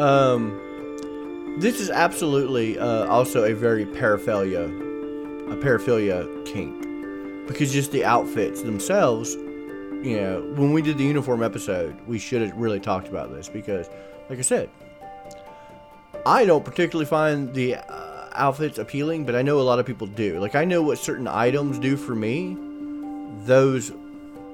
Um, 0.00 1.56
this 1.58 1.80
is 1.80 1.90
absolutely 1.90 2.78
uh, 2.78 3.06
also 3.06 3.42
a 3.44 3.54
very 3.54 3.84
paraphilia, 3.84 4.66
a 5.52 5.56
paraphilia 5.56 6.26
kink, 6.46 6.80
because 7.48 7.72
just 7.72 7.90
the 7.90 8.04
outfits 8.04 8.62
themselves. 8.62 9.34
You 9.34 10.16
know, 10.20 10.52
when 10.54 10.72
we 10.72 10.80
did 10.82 10.96
the 10.98 11.02
uniform 11.04 11.42
episode, 11.42 11.98
we 12.06 12.20
should 12.20 12.40
have 12.42 12.56
really 12.56 12.78
talked 12.78 13.08
about 13.08 13.32
this 13.32 13.48
because, 13.48 13.88
like 14.30 14.38
I 14.38 14.42
said, 14.42 14.68
I 16.24 16.44
don't 16.44 16.64
particularly 16.64 17.06
find 17.08 17.52
the 17.52 17.76
uh, 17.76 18.05
outfits 18.36 18.78
appealing, 18.78 19.26
but 19.26 19.34
I 19.34 19.42
know 19.42 19.60
a 19.60 19.62
lot 19.62 19.78
of 19.78 19.86
people 19.86 20.06
do. 20.06 20.38
Like 20.38 20.54
I 20.54 20.64
know 20.64 20.82
what 20.82 20.98
certain 20.98 21.26
items 21.26 21.78
do 21.78 21.96
for 21.96 22.14
me. 22.14 22.56
Those 23.44 23.92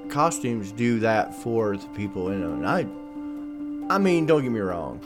costumes 0.08 0.72
do 0.72 1.00
that 1.00 1.34
for 1.34 1.76
the 1.76 1.86
people 1.88 2.28
in 2.28 2.42
it. 2.42 2.46
And 2.46 2.66
I 2.66 2.86
I 3.94 3.98
mean, 3.98 4.26
don't 4.26 4.42
get 4.42 4.50
me 4.50 4.60
wrong. 4.60 5.00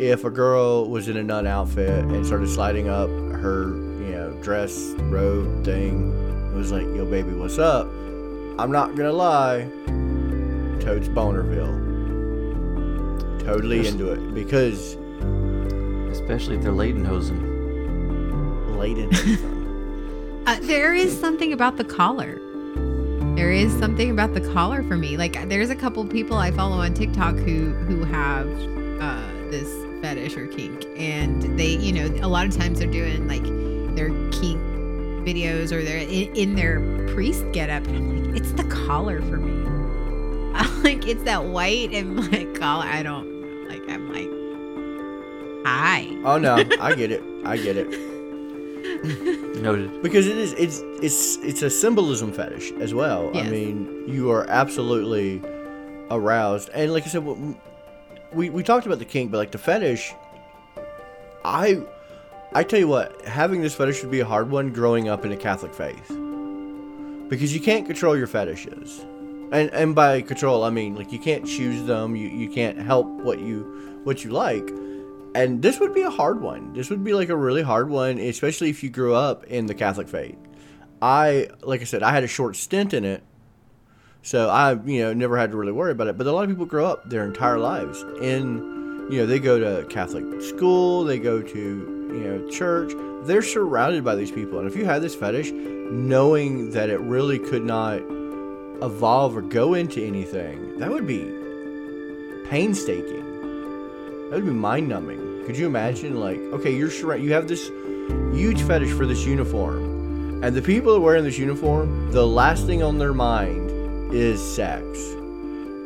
If 0.00 0.24
a 0.24 0.30
girl 0.30 0.88
was 0.88 1.08
in 1.08 1.16
a 1.16 1.22
nun 1.22 1.46
outfit 1.46 2.04
and 2.04 2.26
started 2.26 2.48
sliding 2.48 2.88
up 2.88 3.08
her, 3.08 3.68
you 3.68 4.12
know, 4.12 4.38
dress, 4.42 4.76
robe 5.02 5.64
thing, 5.64 6.12
it 6.52 6.56
was 6.56 6.72
like, 6.72 6.82
yo, 6.82 7.04
baby, 7.04 7.32
what's 7.32 7.58
up? 7.58 7.86
I'm 8.58 8.70
not 8.70 8.96
gonna 8.96 9.12
lie. 9.12 9.68
Toad's 10.80 11.08
Bonerville. 11.08 11.90
Totally 13.44 13.86
into 13.86 14.12
it 14.12 14.34
because 14.34 14.96
Especially 16.12 16.56
if 16.56 16.62
they're 16.62 16.72
Lederhosen. 18.82 19.36
Layden. 19.36 19.58
Uh, 20.44 20.58
there 20.62 20.92
is 20.92 21.16
something 21.20 21.52
about 21.52 21.76
the 21.76 21.84
collar. 21.84 22.40
There 23.36 23.52
is 23.52 23.72
something 23.78 24.10
about 24.10 24.34
the 24.34 24.40
collar 24.40 24.82
for 24.82 24.96
me. 24.96 25.16
Like 25.16 25.48
there's 25.48 25.70
a 25.70 25.76
couple 25.76 26.04
people 26.04 26.36
I 26.36 26.50
follow 26.50 26.78
on 26.78 26.94
TikTok 26.94 27.36
who 27.36 27.72
who 27.72 28.02
have 28.02 28.48
uh, 29.00 29.22
this 29.50 29.72
fetish 30.02 30.36
or 30.36 30.48
kink, 30.48 30.84
and 30.96 31.56
they, 31.56 31.76
you 31.76 31.92
know, 31.92 32.06
a 32.24 32.28
lot 32.28 32.44
of 32.44 32.56
times 32.56 32.80
they're 32.80 32.90
doing 32.90 33.28
like 33.28 33.44
their 33.94 34.08
kink 34.32 34.60
videos 35.24 35.70
or 35.70 35.84
they're 35.84 35.98
in, 35.98 36.34
in 36.34 36.54
their 36.56 36.80
priest 37.14 37.44
getup, 37.52 37.86
and 37.86 37.96
I'm 37.96 38.32
like, 38.32 38.40
it's 38.40 38.52
the 38.52 38.64
collar 38.64 39.22
for 39.22 39.36
me. 39.36 39.52
I'm 40.54 40.82
like 40.82 41.06
it's 41.06 41.22
that 41.22 41.44
white 41.44 41.92
and 41.94 42.16
black 42.16 42.52
collar. 42.54 42.84
I 42.84 43.04
don't 43.04 43.68
like. 43.68 43.88
I'm 43.88 44.12
like, 44.12 45.64
hi. 45.64 46.08
oh 46.24 46.36
no, 46.36 46.56
I 46.80 46.94
get 46.96 47.12
it. 47.12 47.22
I 47.44 47.56
get 47.56 47.76
it. 47.76 48.11
Noted. 49.62 50.02
because 50.02 50.26
it 50.26 50.36
is 50.36 50.52
it's 50.54 50.80
it's 51.02 51.36
it's 51.38 51.62
a 51.62 51.70
symbolism 51.70 52.32
fetish 52.32 52.72
as 52.80 52.94
well. 52.94 53.36
I 53.36 53.42
mean 53.48 54.04
you 54.08 54.30
are 54.30 54.48
absolutely 54.48 55.42
aroused. 56.10 56.68
And 56.70 56.92
like 56.92 57.04
i 57.04 57.06
said 57.06 57.24
we 58.32 58.50
we 58.50 58.62
talked 58.62 58.86
about 58.86 58.98
the 58.98 59.04
kink 59.04 59.30
but 59.30 59.38
like 59.38 59.50
the 59.50 59.58
fetish 59.58 60.14
i 61.44 61.80
i 62.54 62.62
tell 62.62 62.78
you 62.78 62.88
what 62.88 63.20
having 63.26 63.60
this 63.60 63.74
fetish 63.74 64.02
would 64.02 64.10
be 64.10 64.20
a 64.20 64.24
hard 64.24 64.50
one 64.50 64.72
growing 64.72 65.08
up 65.08 65.24
in 65.24 65.32
a 65.32 65.36
catholic 65.36 65.74
faith. 65.74 66.08
Because 67.28 67.54
you 67.54 67.60
can't 67.60 67.86
control 67.86 68.16
your 68.16 68.26
fetishes. 68.26 69.00
And 69.52 69.70
and 69.70 69.94
by 69.94 70.22
control 70.22 70.64
i 70.64 70.70
mean 70.70 70.94
like 70.94 71.12
you 71.12 71.18
can't 71.18 71.46
choose 71.46 71.84
them 71.86 72.16
you 72.16 72.28
you 72.28 72.48
can't 72.48 72.78
help 72.78 73.06
what 73.06 73.38
you 73.38 74.00
what 74.04 74.24
you 74.24 74.30
like 74.30 74.68
and 75.34 75.62
this 75.62 75.80
would 75.80 75.94
be 75.94 76.02
a 76.02 76.10
hard 76.10 76.40
one. 76.40 76.72
This 76.74 76.90
would 76.90 77.02
be 77.02 77.14
like 77.14 77.28
a 77.28 77.36
really 77.36 77.62
hard 77.62 77.88
one, 77.88 78.18
especially 78.18 78.70
if 78.70 78.82
you 78.82 78.90
grew 78.90 79.14
up 79.14 79.44
in 79.44 79.66
the 79.66 79.74
Catholic 79.74 80.08
faith. 80.08 80.36
I, 81.00 81.48
like 81.62 81.80
I 81.80 81.84
said, 81.84 82.02
I 82.02 82.12
had 82.12 82.22
a 82.22 82.28
short 82.28 82.54
stint 82.54 82.94
in 82.94 83.04
it, 83.04 83.22
so 84.22 84.48
I, 84.48 84.74
you 84.84 85.02
know, 85.02 85.12
never 85.12 85.36
had 85.36 85.50
to 85.50 85.56
really 85.56 85.72
worry 85.72 85.92
about 85.92 86.06
it. 86.06 86.18
But 86.18 86.26
a 86.26 86.32
lot 86.32 86.44
of 86.44 86.50
people 86.50 86.66
grow 86.66 86.86
up 86.86 87.08
their 87.08 87.24
entire 87.24 87.58
lives 87.58 88.02
in, 88.20 89.08
you 89.10 89.18
know, 89.18 89.26
they 89.26 89.40
go 89.40 89.58
to 89.58 89.86
Catholic 89.88 90.42
school, 90.42 91.04
they 91.04 91.18
go 91.18 91.42
to, 91.42 91.58
you 91.58 92.20
know, 92.20 92.48
church. 92.50 92.92
They're 93.24 93.42
surrounded 93.42 94.04
by 94.04 94.16
these 94.16 94.30
people, 94.30 94.58
and 94.58 94.68
if 94.68 94.76
you 94.76 94.84
had 94.84 95.00
this 95.00 95.14
fetish, 95.14 95.50
knowing 95.52 96.70
that 96.70 96.90
it 96.90 97.00
really 97.00 97.38
could 97.38 97.64
not 97.64 98.00
evolve 98.82 99.36
or 99.36 99.42
go 99.42 99.74
into 99.74 100.04
anything, 100.04 100.78
that 100.78 100.90
would 100.90 101.06
be 101.06 101.32
painstaking. 102.48 103.22
That 104.30 104.36
would 104.36 104.46
be 104.46 104.52
mind 104.52 104.88
numbing. 104.88 105.21
Could 105.46 105.56
you 105.56 105.66
imagine, 105.66 106.20
like, 106.20 106.38
okay, 106.38 106.74
you're 106.74 106.90
sure 106.90 107.16
you 107.16 107.32
have 107.32 107.48
this 107.48 107.68
huge 108.32 108.62
fetish 108.62 108.92
for 108.92 109.06
this 109.06 109.24
uniform, 109.26 110.42
and 110.42 110.54
the 110.54 110.62
people 110.62 110.94
are 110.94 111.00
wearing 111.00 111.24
this 111.24 111.36
uniform, 111.36 112.12
the 112.12 112.26
last 112.26 112.64
thing 112.64 112.82
on 112.82 112.98
their 112.98 113.12
mind 113.12 113.70
is 114.14 114.40
sex. 114.40 114.84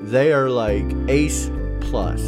They 0.03 0.33
are 0.33 0.51
like 0.51 0.85
ace 1.09 1.51
plus. 1.81 2.21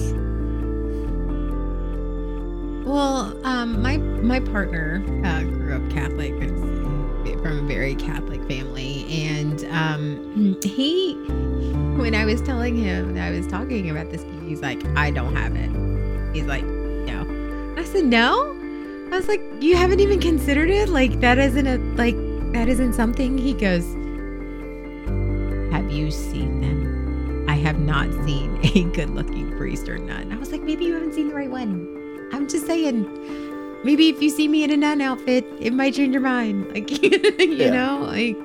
Well, 2.87 3.38
um, 3.45 3.83
my 3.83 3.99
my 3.99 4.41
partner 4.41 5.05
uh, 5.25 5.43
grew 5.43 5.77
up 5.77 5.91
Catholic 5.91 6.33
from 7.43 7.59
a 7.59 7.62
very 7.69 7.95
Catholic 7.95 8.43
family, 8.49 9.05
and 9.11 9.64
um, 9.67 10.57
he, 10.62 11.12
when 11.99 12.14
I 12.14 12.25
was 12.25 12.41
telling 12.41 12.75
him 12.75 13.14
that 13.14 13.29
I 13.29 13.37
was 13.37 13.47
talking 13.47 13.91
about 13.91 14.11
this, 14.11 14.25
he's 14.47 14.62
like, 14.62 14.83
"I 14.97 15.11
don't 15.11 15.37
have 15.37 15.55
it." 15.55 16.35
He's 16.35 16.47
like. 16.47 16.78
I 17.79 17.85
said, 17.85 18.05
"No." 18.05 18.55
I 19.12 19.17
was 19.17 19.29
like, 19.29 19.43
"You 19.61 19.77
haven't 19.77 20.01
even 20.01 20.21
considered 20.21 20.71
it? 20.71 20.88
Like 20.88 21.21
that 21.21 21.38
isn't 21.38 21.67
a 21.67 21.79
like 21.97 22.17
that 22.53 22.69
isn't 22.69 22.93
something." 22.95 23.38
He 23.38 23.53
goes, 23.55 23.85
"Have 25.73 25.91
you 25.91 26.11
seen 26.11 26.61
them?" 26.61 27.45
I 27.49 27.55
have 27.55 27.79
not 27.81 28.12
seen 28.27 28.59
a 28.62 28.85
good-looking 28.95 29.57
priest 29.57 29.88
or 29.88 29.99
nun. 29.99 30.33
I 30.33 30.37
was 30.37 30.53
like, 30.53 30.62
"Maybe 30.62 30.85
you 30.85 30.95
haven't 30.95 31.14
seen 31.14 31.29
the 31.29 31.35
right 31.35 31.51
one." 31.51 32.29
I'm 32.33 32.47
just 32.47 32.67
saying, 32.67 33.07
maybe 33.85 34.09
if 34.11 34.21
you 34.21 34.29
see 34.29 34.49
me 34.49 34.62
in 34.64 34.71
a 34.71 34.77
nun 34.77 35.01
outfit, 35.01 35.47
it 35.59 35.73
might 35.73 35.95
change 35.95 36.12
your 36.12 36.21
mind. 36.21 36.71
Like, 36.75 37.03
you 37.03 37.11
Yeah. 37.55 37.71
know, 37.71 38.05
like, 38.05 38.37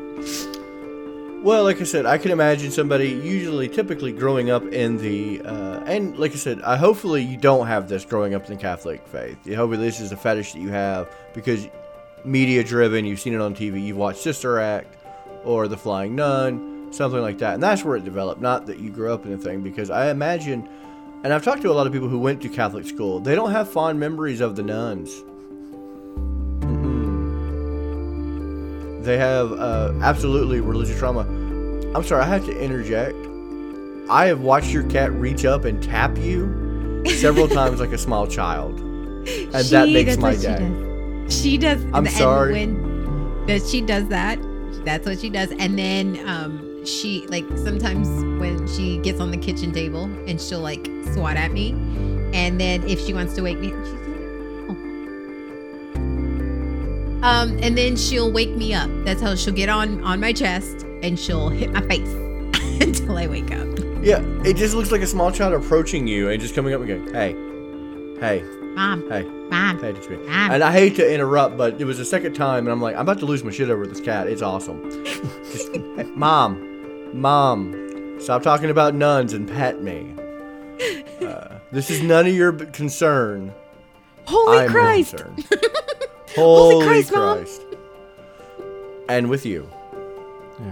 Well, 1.43 1.65
like 1.65 1.82
I 1.82 1.84
said, 1.84 2.06
I 2.06 2.17
can 2.17 2.32
imagine 2.32 2.71
somebody 2.71 3.10
usually, 3.10 3.67
typically 3.67 4.13
growing 4.13 4.49
up 4.49 4.63
in 4.71 4.95
the, 4.95 5.41
uh, 5.41 5.84
and 5.86 6.17
like 6.17 6.32
I 6.32 6.36
said, 6.36 6.62
I 6.62 6.77
hopefully 6.77 7.21
you 7.21 7.36
don't 7.36 7.67
have 7.67 7.89
this 7.89 8.06
growing 8.06 8.34
up 8.34 8.45
in 8.45 8.56
the 8.56 8.62
Catholic 8.62 9.06
faith. 9.06 9.45
You 9.45 9.58
hopefully 9.58 9.84
this 9.84 9.99
is 9.99 10.13
a 10.13 10.15
fetish 10.15 10.53
that 10.53 10.62
you 10.62 10.69
have 10.69 11.13
because 11.34 11.67
media 12.23 12.63
driven. 12.63 13.03
You've 13.03 13.19
seen 13.19 13.34
it 13.34 13.41
on 13.41 13.53
TV. 13.53 13.86
You've 13.86 13.97
watched 13.97 14.21
Sister 14.21 14.58
Act 14.58 14.95
or 15.43 15.67
The 15.67 15.75
Flying 15.75 16.15
Nun, 16.15 16.93
something 16.93 17.19
like 17.19 17.39
that, 17.39 17.56
and 17.56 17.62
that's 17.62 17.84
where 17.84 17.97
it 17.97 18.06
developed. 18.06 18.39
Not 18.39 18.65
that 18.67 18.79
you 18.79 18.89
grew 18.89 19.12
up 19.12 19.25
in 19.25 19.32
the 19.32 19.38
thing, 19.38 19.60
because 19.60 19.89
I 19.89 20.12
imagine, 20.12 20.65
and 21.25 21.34
I've 21.34 21.43
talked 21.43 21.62
to 21.63 21.71
a 21.71 21.73
lot 21.73 21.86
of 21.86 21.91
people 21.91 22.08
who 22.08 22.19
went 22.19 22.41
to 22.43 22.47
Catholic 22.47 22.86
school. 22.86 23.19
They 23.19 23.36
don't 23.36 23.51
have 23.51 23.69
fond 23.69 23.99
memories 23.99 24.39
of 24.39 24.56
the 24.56 24.63
nuns. 24.63 25.25
They 29.04 29.18
have 29.18 29.52
uh, 29.52 29.94
absolutely 30.02 30.62
religious 30.62 30.98
trauma. 30.98 31.22
I'm 31.94 32.04
sorry, 32.04 32.24
I 32.24 32.28
have 32.28 32.46
to 32.46 32.58
interject. 32.58 33.18
I 34.10 34.28
have 34.28 34.39
watched 34.42 34.72
your 34.72 34.84
cat 34.84 35.12
reach 35.12 35.44
up 35.44 35.66
and 35.66 35.84
tap 35.84 36.18
you 36.18 37.04
several 37.18 37.48
times 37.60 37.82
like 37.82 37.92
a 37.92 37.98
small 37.98 38.28
child. 38.28 38.80
And 38.80 39.52
that 39.52 39.89
makes 39.89 40.18
my 40.18 40.32
what 40.32 40.39
she 40.39 40.48
day. 40.48 40.58
does. 40.58 41.42
She 41.42 41.58
does. 41.58 41.84
I'm 41.94 42.06
and 42.06 42.12
sorry. 42.12 42.54
When 42.54 43.46
that 43.46 43.63
she 43.63 43.82
does 43.82 44.08
that, 44.08 44.39
that's 44.86 45.06
what 45.06 45.20
she 45.20 45.30
does. 45.30 45.52
And 45.52 45.78
then 45.78 46.26
um, 46.28 46.86
she 46.86 47.28
like 47.28 47.46
sometimes 47.58 48.08
when 48.39 48.68
she 48.68 49.00
gets 49.00 49.20
on 49.20 49.32
the 49.32 49.38
kitchen 49.38 49.72
table 49.72 50.06
and 50.28 50.39
she'll 50.39 50.62
like 50.62 50.86
swat 51.13 51.36
at 51.36 51.52
me, 51.52 51.72
and 52.34 52.60
then 52.60 52.88
if 52.88 53.02
she 53.06 53.13
wants 53.13 53.34
to 53.36 53.42
wake 53.42 53.60
me, 53.60 53.74
Um, 57.24 57.58
and 57.62 57.78
then 57.78 57.96
she'll 57.96 58.30
wake 58.32 58.54
me 58.56 58.74
up. 58.74 58.90
That's 59.06 59.22
how 59.22 59.34
she'll 59.36 59.54
get 59.54 59.70
on 59.70 60.04
on 60.04 60.20
my 60.20 60.34
chest 60.34 60.86
and 61.02 61.18
she'll 61.18 61.48
hit 61.48 61.72
my 61.72 61.80
face 61.88 62.10
until 62.82 63.18
I 63.18 63.28
wake 63.28 63.50
up. 63.52 63.68
Yeah, 64.02 64.20
it 64.44 64.58
just 64.58 64.76
looks 64.76 64.92
like 64.92 65.02
a 65.02 65.08
small 65.08 65.32
child 65.32 65.54
approaching 65.54 66.06
you 66.06 66.30
and 66.30 66.42
just 66.42 66.54
coming 66.54 66.74
up 66.74 66.82
and 66.82 66.90
going, 66.90 67.14
"Hey, 67.14 67.32
hey, 68.20 68.44
Mom, 68.76 69.10
hey, 69.10 69.24
mom, 69.24 69.80
hey, 69.80 69.92
it's 69.92 70.10
me." 70.10 70.18
mom. 70.18 70.52
And 70.52 70.62
I 70.62 70.74
hate 70.74 70.98
to 70.98 71.14
interrupt, 71.14 71.56
but 71.56 71.80
it 71.80 71.86
was 71.86 71.98
the 71.98 72.04
second 72.04 72.34
time, 72.34 72.66
and 72.66 72.74
I'm 72.74 72.82
like, 72.82 72.96
I'm 72.96 73.04
about 73.04 73.20
to 73.20 73.26
lose 73.26 73.42
my 73.42 73.52
shit 73.52 73.70
over 73.70 73.88
this 73.88 74.02
cat. 74.02 74.28
It's 74.28 74.42
awesome. 74.42 74.84
just, 75.46 75.72
"Hey, 75.74 76.04
mom, 76.16 77.22
mom, 77.22 78.20
stop 78.20 78.44
talking 78.44 78.70
about 78.70 78.96
nuns 78.96 79.32
and 79.32 79.48
pet 79.48 79.82
me. 79.82 80.14
Uh, 81.22 81.60
this 81.72 81.90
is 81.90 82.02
none 82.04 82.28
of 82.28 82.34
your 82.34 82.52
concern. 82.52 83.54
Holy 84.26 84.58
I'm 84.58 84.70
Christ! 84.70 85.16
concerned. 86.34 86.46
Holy 86.46 86.86
Christ, 86.86 87.13
Mom. 87.13 87.46
And 89.10 89.30
with 89.30 89.46
you. 89.46 89.69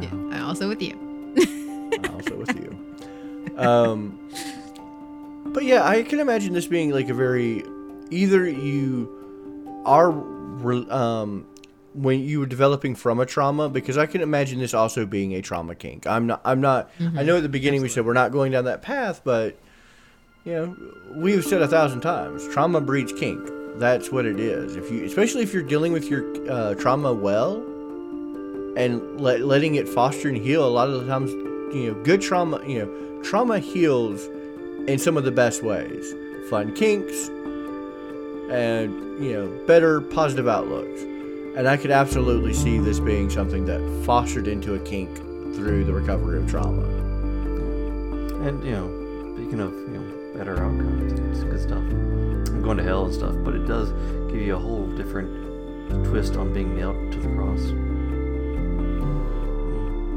Yeah. 0.01 0.09
Yeah, 0.13 0.37
I 0.37 0.39
also 0.41 0.67
with 0.67 0.81
you. 0.81 0.95
also 2.13 2.35
with 2.35 2.55
you. 2.55 3.57
Um, 3.57 4.17
but 5.47 5.63
yeah, 5.63 5.85
I 5.85 6.03
can 6.03 6.19
imagine 6.19 6.53
this 6.53 6.67
being 6.67 6.91
like 6.91 7.09
a 7.09 7.13
very 7.13 7.63
either 8.09 8.47
you 8.47 9.83
are 9.85 10.11
um, 10.91 11.45
when 11.93 12.21
you 12.21 12.39
were 12.39 12.45
developing 12.45 12.95
from 12.95 13.19
a 13.19 13.25
trauma 13.25 13.67
because 13.69 13.97
I 13.97 14.05
can 14.05 14.21
imagine 14.21 14.59
this 14.59 14.73
also 14.73 15.05
being 15.05 15.33
a 15.35 15.41
trauma 15.41 15.75
kink. 15.75 16.07
I'm 16.07 16.27
not. 16.27 16.41
I'm 16.45 16.61
not. 16.61 16.89
I 17.17 17.23
know 17.23 17.37
at 17.37 17.43
the 17.43 17.49
beginning 17.49 17.81
we 17.81 17.89
said 17.89 18.05
we're 18.05 18.13
not 18.13 18.31
going 18.31 18.51
down 18.51 18.65
that 18.65 18.81
path, 18.81 19.21
but 19.23 19.57
you 20.45 20.53
know, 20.53 20.77
we've 21.15 21.43
said 21.43 21.61
a 21.61 21.67
thousand 21.67 22.01
times, 22.01 22.47
trauma 22.47 22.79
breeds 22.81 23.11
kink. 23.13 23.47
That's 23.75 24.11
what 24.11 24.25
it 24.25 24.39
is. 24.39 24.75
If 24.75 24.91
you, 24.91 25.05
especially 25.05 25.43
if 25.43 25.53
you're 25.53 25.63
dealing 25.63 25.93
with 25.93 26.09
your 26.09 26.23
uh, 26.49 26.75
trauma 26.75 27.13
well, 27.13 27.63
and 28.75 29.19
let, 29.19 29.41
letting 29.41 29.75
it 29.75 29.87
foster 29.87 30.29
and 30.29 30.37
heal. 30.37 30.65
A 30.65 30.69
lot 30.69 30.89
of 30.89 31.05
the 31.05 31.07
times, 31.07 31.31
you 31.73 31.91
know, 31.91 32.03
good 32.03 32.21
trauma, 32.21 32.61
you 32.65 32.79
know, 32.79 33.21
trauma 33.23 33.59
heals 33.59 34.27
in 34.87 34.97
some 34.97 35.17
of 35.17 35.23
the 35.23 35.31
best 35.31 35.63
ways. 35.63 36.13
Fun 36.49 36.73
kinks, 36.73 37.29
and 38.49 39.23
you 39.23 39.33
know, 39.33 39.65
better 39.65 40.01
positive 40.01 40.47
outlooks. 40.47 41.01
And 41.55 41.67
I 41.67 41.75
could 41.75 41.91
absolutely 41.91 42.53
see 42.53 42.79
this 42.79 42.99
being 42.99 43.29
something 43.29 43.65
that 43.65 43.81
fostered 44.05 44.47
into 44.47 44.73
a 44.73 44.79
kink 44.79 45.13
through 45.53 45.83
the 45.83 45.93
recovery 45.93 46.39
of 46.39 46.49
trauma. 46.49 46.83
And 48.45 48.63
you 48.63 48.71
know, 48.71 49.35
speaking 49.35 49.59
of 49.59 49.73
you 49.73 49.99
know 49.99 50.37
better 50.37 50.55
outcomes, 50.55 51.00
going 52.75 52.85
to 52.85 52.89
hell 52.89 53.03
and 53.05 53.13
stuff, 53.13 53.35
but 53.43 53.53
it 53.53 53.65
does 53.67 53.89
give 54.31 54.41
you 54.41 54.55
a 54.55 54.59
whole 54.59 54.87
different 54.95 56.05
twist 56.05 56.37
on 56.37 56.53
being 56.53 56.73
nailed 56.73 57.11
to 57.11 57.19
the 57.19 57.27
cross. 57.35 57.59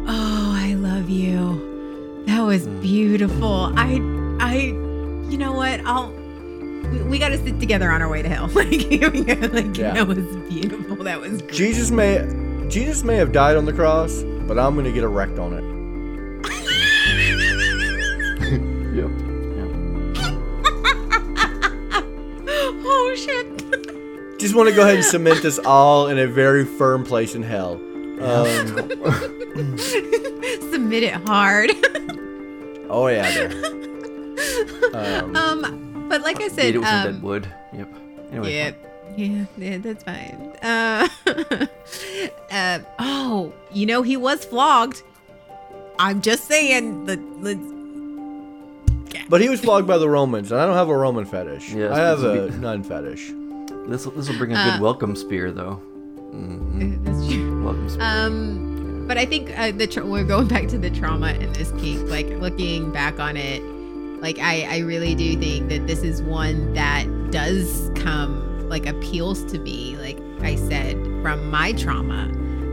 Oh, 0.07 0.53
I 0.57 0.75
love 0.75 1.11
you. 1.11 2.23
That 2.27 2.43
was 2.43 2.67
Mm. 2.69 2.81
beautiful. 2.81 3.73
I, 3.77 3.95
I, 4.39 4.57
you 5.31 5.37
know 5.37 5.53
what? 5.53 5.81
I'll. 5.85 6.13
We, 6.93 7.03
we 7.03 7.19
got 7.19 7.31
to 7.31 7.39
sit 7.39 7.59
together 7.59 7.91
on 7.91 8.03
our 8.03 8.09
way 8.09 8.23
to 8.23 8.29
hell. 8.29 8.47
like, 8.55 8.71
like 8.71 9.77
Yeah. 9.77 9.95
that 9.95 10.07
was 10.07 10.19
beautiful. 10.49 10.97
That 11.03 11.21
was 11.21 11.43
great. 11.43 11.53
Jesus 11.55 11.91
may, 11.91 12.19
Jesus 12.69 13.03
may 13.03 13.17
have 13.17 13.33
died 13.33 13.57
on 13.57 13.65
the 13.65 13.73
cross, 13.73 14.23
but 14.47 14.59
I'm 14.61 14.77
gonna 14.77 14.93
get 14.93 15.03
erect 15.03 15.41
on 15.41 15.55
it. 15.55 15.74
Shit. 23.25 24.39
Just 24.39 24.55
want 24.55 24.69
to 24.69 24.75
go 24.75 24.83
ahead 24.83 24.97
and 24.97 25.05
cement 25.05 25.43
this 25.43 25.59
all 25.59 26.09
in 26.09 26.19
a 26.19 26.27
very 26.27 26.65
firm 26.65 27.05
place 27.05 27.35
in 27.35 27.43
hell. 27.43 27.75
Um, 28.21 28.67
Submit 30.71 31.03
it 31.05 31.15
hard. 31.15 31.71
oh 32.91 33.07
yeah, 33.09 33.31
there. 33.31 33.51
Um, 34.95 35.37
um, 35.37 36.07
but 36.09 36.23
like 36.23 36.41
I 36.41 36.49
said, 36.49 36.75
it 36.75 36.79
with 36.79 36.87
some 36.87 37.07
um, 37.07 37.13
dead 37.15 37.23
wood. 37.23 37.53
Yep. 37.73 37.89
Anyway. 38.31 38.53
Yep. 38.55 38.91
Yeah, 39.17 39.45
yeah, 39.57 39.79
that's 39.79 40.03
fine. 40.03 40.57
Uh, 40.63 41.09
uh, 42.51 42.79
oh, 42.99 43.53
you 43.73 43.87
know 43.87 44.03
he 44.03 44.17
was 44.17 44.45
flogged. 44.45 45.03
I'm 45.99 46.21
just 46.21 46.47
saying 46.47 47.05
the, 47.05 47.17
the 47.41 47.74
but 49.29 49.41
he 49.41 49.49
was 49.49 49.61
flogged 49.61 49.87
by 49.87 49.99
the 49.99 50.09
Romans, 50.09 50.53
and 50.53 50.61
I 50.61 50.67
don't 50.67 50.77
have 50.77 50.89
a 50.89 50.97
Roman 50.97 51.25
fetish. 51.25 51.73
Yes, 51.73 51.93
I 51.93 51.99
have 52.01 52.23
a 52.23 52.33
will 52.33 52.49
be- 52.51 52.57
nun 52.59 52.83
fetish. 52.83 53.33
This 53.89 54.05
this 54.05 54.29
will 54.29 54.39
bring 54.39 54.53
a 54.53 54.55
good 54.65 54.75
Uh, 54.75 54.81
welcome 54.81 55.15
spear 55.17 55.51
though. 55.53 55.75
hmm 56.33 57.03
that's 57.05 57.27
true. 57.29 57.65
Welcome 57.65 57.89
spear. 57.89 58.03
Um, 58.07 59.05
but 59.07 59.19
I 59.19 59.27
think 59.27 59.57
uh, 59.59 59.73
the 59.73 59.87
tra- 59.87 60.07
we're 60.07 60.25
going 60.25 60.49
back 60.49 60.69
to 60.69 60.79
the 60.79 60.91
trauma 60.91 61.33
in 61.33 61.53
this 61.53 61.71
kink. 61.73 62.09
Like 62.09 62.27
looking 62.29 62.91
back 62.93 63.21
on 63.21 63.37
it, 63.37 63.63
like 64.23 64.39
I 64.39 64.63
I 64.71 64.79
really 64.79 65.15
do 65.15 65.37
think 65.39 65.69
that 65.69 65.87
this 65.87 66.03
is 66.03 66.23
one 66.23 66.73
that 66.75 67.07
does 67.31 67.91
come 67.97 68.69
like 68.69 68.87
appeals 68.87 69.45
to 69.53 69.59
me. 69.59 69.97
Like 69.99 70.19
I 70.43 70.57
said, 70.57 70.97
from 71.23 71.51
my 71.51 71.73
trauma, 71.73 72.29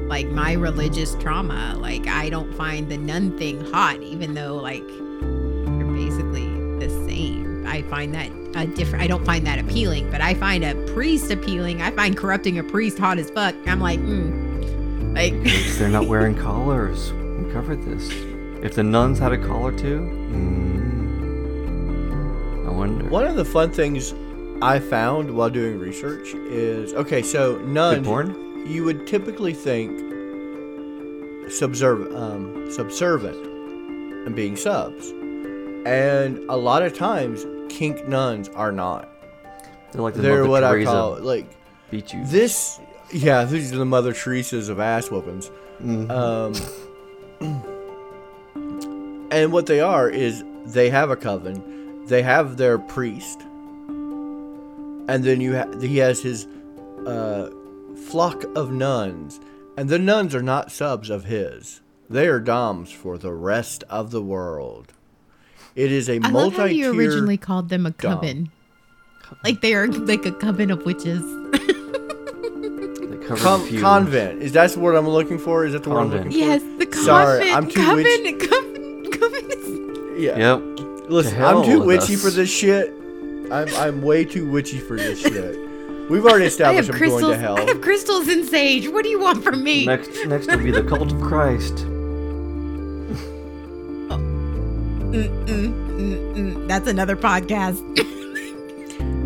like 0.08 0.28
my 0.30 0.54
religious 0.54 1.16
trauma. 1.16 1.76
Like 1.78 2.08
I 2.08 2.30
don't 2.30 2.54
find 2.54 2.90
the 2.90 2.98
nun 2.98 3.38
thing 3.38 3.60
hot, 3.72 4.02
even 4.02 4.34
though 4.34 4.56
like 4.56 4.88
I 7.72 7.84
find 7.84 8.14
that 8.14 8.30
a 8.54 8.68
different. 8.68 9.02
I 9.02 9.08
don't 9.08 9.26
find 9.26 9.48
that 9.48 9.58
appealing, 9.58 10.12
but 10.12 10.20
I 10.20 10.34
find 10.34 10.66
a 10.66 10.76
priest 10.94 11.32
appealing. 11.32 11.82
I 11.82 11.92
find 11.92 12.18
corrupting 12.18 12.60
a 12.60 12.64
priest 12.64 13.00
hot 13.00 13.18
as 13.18 13.30
fuck. 13.30 13.56
I'm 13.66 13.80
like, 13.80 14.02
mm. 14.02 15.16
like 15.16 15.32
they're 15.78 15.88
not 15.88 16.06
wearing 16.06 16.36
collars. 16.42 17.14
We 17.14 17.50
covered 17.54 17.82
this. 17.84 18.12
If 18.62 18.76
the 18.76 18.84
nuns 18.84 19.20
had 19.20 19.32
a 19.32 19.38
collar 19.38 19.72
too, 19.72 20.02
mm, 20.02 20.68
I 22.68 22.72
wonder. 22.72 23.08
One 23.08 23.26
of 23.26 23.38
the 23.38 23.46
fun 23.46 23.72
things 23.72 24.14
I 24.62 24.80
found 24.80 25.32
while 25.32 25.50
doing 25.50 25.80
research 25.80 26.34
is 26.34 26.94
okay. 26.94 27.22
So 27.22 27.56
Good 27.56 27.68
nuns, 27.70 28.06
porn? 28.06 28.68
you 28.68 28.84
would 28.84 29.08
typically 29.08 29.54
think 29.54 29.98
subservient, 31.50 32.14
um, 32.18 32.70
subservient, 32.70 33.38
and 34.28 34.36
being 34.36 34.58
subs, 34.58 35.12
and 35.86 36.38
a 36.50 36.58
lot 36.58 36.84
of 36.84 36.94
times 36.94 37.46
kink 37.72 38.08
nuns 38.08 38.50
are 38.50 38.72
not. 38.72 39.08
They're 39.92 40.02
like 40.02 40.14
the 40.14 40.22
They're 40.22 40.40
Mother 40.46 40.50
what 40.50 40.64
I 40.64 40.84
call 40.84 41.20
like 41.20 41.48
beat 41.90 42.14
you. 42.14 42.24
this. 42.26 42.80
Yeah, 43.12 43.44
these 43.46 43.74
are 43.74 43.78
the 43.78 43.86
Mother 43.86 44.14
Teresa's 44.14 44.70
of 44.70 44.80
ass 44.80 45.10
whoopings. 45.12 45.50
Mhm. 45.82 46.10
Um, 46.12 46.54
and 49.32 49.52
what 49.52 49.66
they 49.66 49.80
are 49.80 50.10
is 50.10 50.44
they 50.66 50.90
have 50.90 51.10
a 51.10 51.16
coven, 51.16 52.06
they 52.08 52.22
have 52.22 52.58
their 52.58 52.78
priest, 52.78 53.42
and 53.88 55.24
then 55.24 55.42
you 55.42 55.58
ha- 55.58 55.72
he 55.80 55.98
has 55.98 56.22
his 56.22 56.48
uh, 57.06 57.50
flock 58.08 58.44
of 58.56 58.72
nuns, 58.72 59.40
and 59.78 59.90
the 59.90 60.00
nuns 60.00 60.36
are 60.36 60.44
not 60.44 60.72
subs 60.72 61.10
of 61.10 61.26
his; 61.26 61.82
they 62.10 62.28
are 62.28 62.40
doms 62.40 62.92
for 62.92 63.18
the 63.18 63.34
rest 63.34 63.84
of 63.90 64.12
the 64.12 64.22
world. 64.22 64.94
It 65.76 65.92
is 65.92 66.10
a 66.10 66.16
I 66.16 66.18
love 66.20 66.32
multi-tier. 66.34 66.60
how 66.60 66.66
you 66.66 67.00
originally 67.00 67.38
called 67.38 67.70
them 67.70 67.86
a 67.86 67.92
dom. 67.92 68.16
coven. 68.20 68.52
Like 69.44 69.62
they 69.62 69.74
are 69.74 69.88
like 69.88 70.26
a 70.26 70.32
coven 70.34 70.70
of 70.72 70.86
witches. 70.86 71.22
they 71.52 73.26
Con- 73.38 73.68
convent. 73.80 74.42
Is 74.44 74.52
that 74.54 74.76
what 74.76 74.96
I'm 74.96 75.08
looking 75.08 75.38
for? 75.40 75.66
Is 75.66 75.74
that 75.74 75.84
the 75.84 75.90
word 75.90 76.00
I'm 76.00 76.10
Convent. 76.10 76.26
looking 76.26 76.40
yes, 76.40 76.62
the 76.78 76.86
convent. 76.86 77.06
Sorry, 77.06 77.52
I'm 77.52 77.68
too 77.70 77.82
coven, 77.82 78.40
coven, 78.40 79.12
coven 79.12 79.52
is- 79.52 80.22
Yeah. 80.22 80.38
Yep. 80.38 81.10
Listen, 81.10 81.36
hell 81.36 81.60
I'm 81.60 81.66
too 81.66 81.82
witchy 81.84 82.16
us. 82.16 82.22
for 82.22 82.30
this 82.30 82.50
shit. 82.50 82.94
I'm 83.52 83.68
I'm 83.76 84.02
way 84.02 84.26
too 84.26 84.50
witchy 84.50 84.80
for 84.80 84.98
this 84.98 85.22
shit. 85.22 85.58
We've 86.10 86.26
already 86.26 86.44
I 86.46 86.48
established 86.48 86.88
have 86.92 87.02
I'm 87.02 87.10
going 87.10 87.32
to 87.32 87.38
hell. 87.38 87.58
I 87.58 87.62
have 87.62 87.82
crystals 87.82 88.28
and 88.28 88.46
sage. 88.46 88.88
What 88.90 89.04
do 89.04 89.10
you 89.10 89.20
want 89.20 89.44
from 89.44 89.64
me? 89.64 89.86
Next, 89.86 90.10
next 90.26 90.48
will 90.48 90.58
be 90.58 90.72
the 90.72 90.84
cult 90.84 91.12
of 91.14 91.22
Christ. 91.22 91.86
Mm, 95.12 95.46
mm, 95.46 95.74
mm, 95.98 96.36
mm. 96.36 96.68
That's 96.68 96.88
another 96.88 97.16
podcast. 97.16 97.80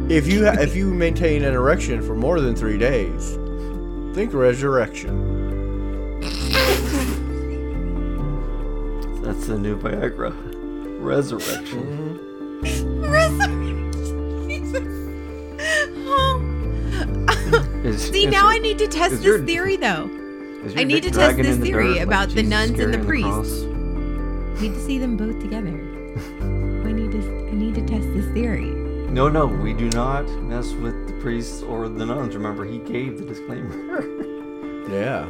If 0.08 0.28
you 0.28 0.46
ha- 0.46 0.58
if 0.60 0.76
you 0.76 0.94
maintain 0.94 1.44
an 1.44 1.56
erection 1.56 2.00
for 2.04 2.14
more 2.14 2.40
than 2.40 2.56
three 2.56 2.78
days, 2.78 3.40
think 4.14 4.36
resurrection. 4.36 6.22
That's 9.24 9.48
the 9.48 9.58
new 9.58 9.80
Viagra. 9.80 10.32
Resurrection. 11.02 12.20
Oh. 16.08 16.42
Is, 17.84 18.02
See, 18.04 18.26
is 18.26 18.32
now 18.32 18.44
your- 18.44 18.52
I 18.54 18.58
need 18.60 18.78
to 18.80 18.88
test 18.88 19.12
this 19.16 19.24
your- 19.24 19.44
theory, 19.44 19.78
though. 19.78 20.10
I 20.76 20.84
need 20.84 21.02
to 21.04 21.12
test 21.12 21.38
this 21.38 21.48
in 21.56 21.60
the 21.62 21.66
theory 21.68 21.86
dirt 21.88 21.94
like 21.98 22.02
about 22.08 22.30
the 22.30 22.36
Jesus 22.44 22.50
nuns 22.50 22.80
and 22.80 22.94
the 22.94 22.98
carrying 23.00 23.24
priests. 23.34 23.64
Cross? 24.56 24.62
need 24.62 24.74
to 24.74 24.80
see 24.86 24.98
them 24.98 25.18
both 25.18 25.40
together. 25.40 25.70
I 25.70 26.92
need 26.92 27.12
to. 27.12 27.48
I 27.48 27.52
need 27.52 27.76
to 27.76 27.82
test 27.86 28.08
this 28.14 28.26
theory. 28.34 28.66
No, 29.12 29.30
no, 29.30 29.46
we 29.46 29.74
do 29.74 29.90
not 29.92 30.28
mess 30.44 30.72
with 30.74 31.08
the 31.08 31.14
priests 31.22 31.62
or 31.62 31.88
the 31.88 32.06
nuns. 32.06 32.36
Remember, 32.36 32.66
he 32.66 32.80
gave 32.80 33.18
the 33.18 33.26
disclaimer. 33.26 34.04
Yeah. 34.90 35.28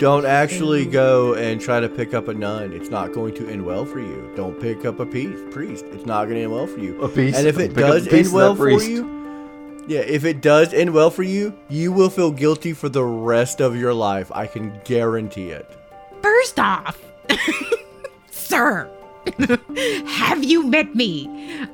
Don't 0.00 0.26
actually 0.26 0.84
go 0.84 1.34
and 1.34 1.60
try 1.60 1.78
to 1.78 1.88
pick 1.88 2.12
up 2.12 2.26
a 2.26 2.34
nun. 2.34 2.72
It's 2.72 2.88
not 2.90 3.12
going 3.12 3.34
to 3.36 3.48
end 3.48 3.64
well 3.64 3.84
for 3.84 4.00
you. 4.00 4.32
Don't 4.34 4.60
pick 4.60 4.84
up 4.84 4.98
a 4.98 5.06
piece, 5.06 5.38
priest. 5.52 5.84
It's 5.92 6.04
not 6.06 6.24
going 6.24 6.34
to 6.38 6.42
end 6.42 6.52
well 6.52 6.66
for 6.66 6.80
you. 6.80 7.00
A 7.00 7.08
piece- 7.08 7.36
And 7.36 7.46
if 7.46 7.56
it 7.60 7.68
pick 7.72 7.84
does 7.84 8.08
end 8.08 8.32
well 8.32 8.56
for 8.56 8.64
priest. 8.64 8.88
you, 8.88 9.84
yeah, 9.86 10.00
if 10.00 10.24
it 10.24 10.40
does 10.40 10.74
end 10.74 10.92
well 10.92 11.10
for 11.10 11.22
you, 11.22 11.54
you 11.68 11.92
will 11.92 12.10
feel 12.10 12.32
guilty 12.32 12.72
for 12.72 12.88
the 12.88 13.04
rest 13.04 13.60
of 13.60 13.76
your 13.76 13.94
life. 13.94 14.30
I 14.34 14.48
can 14.48 14.80
guarantee 14.84 15.50
it. 15.50 15.70
First 16.20 16.58
off, 16.58 16.98
sir, 18.48 18.88
have 20.06 20.42
you 20.42 20.66
met 20.66 20.94
me? 20.94 21.28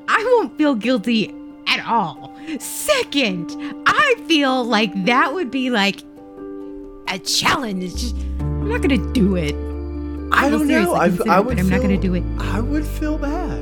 I 0.09 0.25
won't 0.35 0.59
feel 0.59 0.75
guilty 0.75 1.33
at 1.69 1.87
all. 1.87 2.35
Second, 2.59 3.55
I 3.87 4.15
feel 4.27 4.65
like 4.65 4.93
that 5.05 5.33
would 5.33 5.51
be 5.51 5.71
like 5.71 6.03
a 7.09 7.19
challenge. 7.19 7.93
Just, 7.93 8.17
I'm 8.41 8.69
not 8.69 8.83
gonna 8.83 9.13
do 9.13 9.37
it. 9.37 9.55
I 10.33 10.51
will 10.51 10.59
don't 10.59 10.69
know. 10.69 10.95
I, 10.95 11.05
I 11.05 11.07
it, 11.07 11.47
would 11.47 11.57
but 11.57 11.59
I'm 11.59 11.69
not 11.69 11.81
gonna 11.81 11.97
do 11.97 12.15
it. 12.15 12.25
I 12.39 12.61
would 12.61 12.85
feel 12.85 13.19
bad. 13.19 13.61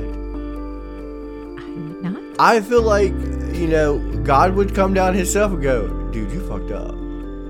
I 1.59 1.65
would 1.69 2.01
not. 2.01 2.39
I 2.39 2.61
feel 2.61 2.81
like, 2.81 3.13
you 3.53 3.67
know, 3.67 3.99
God 4.23 4.55
would 4.55 4.73
come 4.73 4.93
down 4.93 5.13
himself 5.13 5.51
and 5.51 5.61
go, 5.61 5.87
dude, 6.11 6.31
you 6.31 6.45
fucked 6.47 6.71
up. 6.71 6.95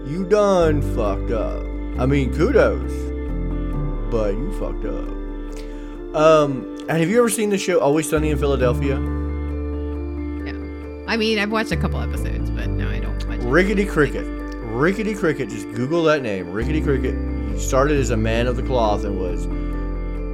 You 0.06 0.26
done 0.28 0.82
fucked 0.94 1.32
up. 1.32 1.64
I 1.98 2.06
mean, 2.06 2.36
kudos. 2.36 2.92
But 4.12 4.34
you 4.36 4.52
fucked 4.60 4.86
up. 4.86 5.23
Um, 6.14 6.78
and 6.88 7.00
have 7.00 7.10
you 7.10 7.18
ever 7.20 7.30
seen 7.30 7.50
the 7.50 7.58
show 7.58 7.80
Always 7.80 8.10
Sunny 8.10 8.30
in 8.30 8.38
Philadelphia? 8.38 9.00
No. 9.00 10.52
I 11.08 11.18
mean, 11.18 11.40
I've 11.40 11.52
watched 11.52 11.72
a 11.72 11.78
couple 11.78 12.00
episodes, 12.00 12.52
but 12.52 12.70
no, 12.70 12.90
I 12.90 13.00
don't 13.00 13.16
watch 13.28 13.40
it. 13.40 13.46
Rickety 13.46 13.86
Cricket. 13.86 14.26
Rickety 14.28 15.16
Cricket. 15.16 15.50
Just 15.50 15.72
Google 15.72 16.04
that 16.04 16.22
name. 16.22 16.52
Rickety 16.52 16.82
Cricket. 16.82 17.16
He 17.54 17.60
started 17.60 17.98
as 18.00 18.12
a 18.12 18.18
man 18.18 18.48
of 18.48 18.58
the 18.58 18.64
cloth 18.64 19.04
and 19.06 19.20
was 19.20 19.46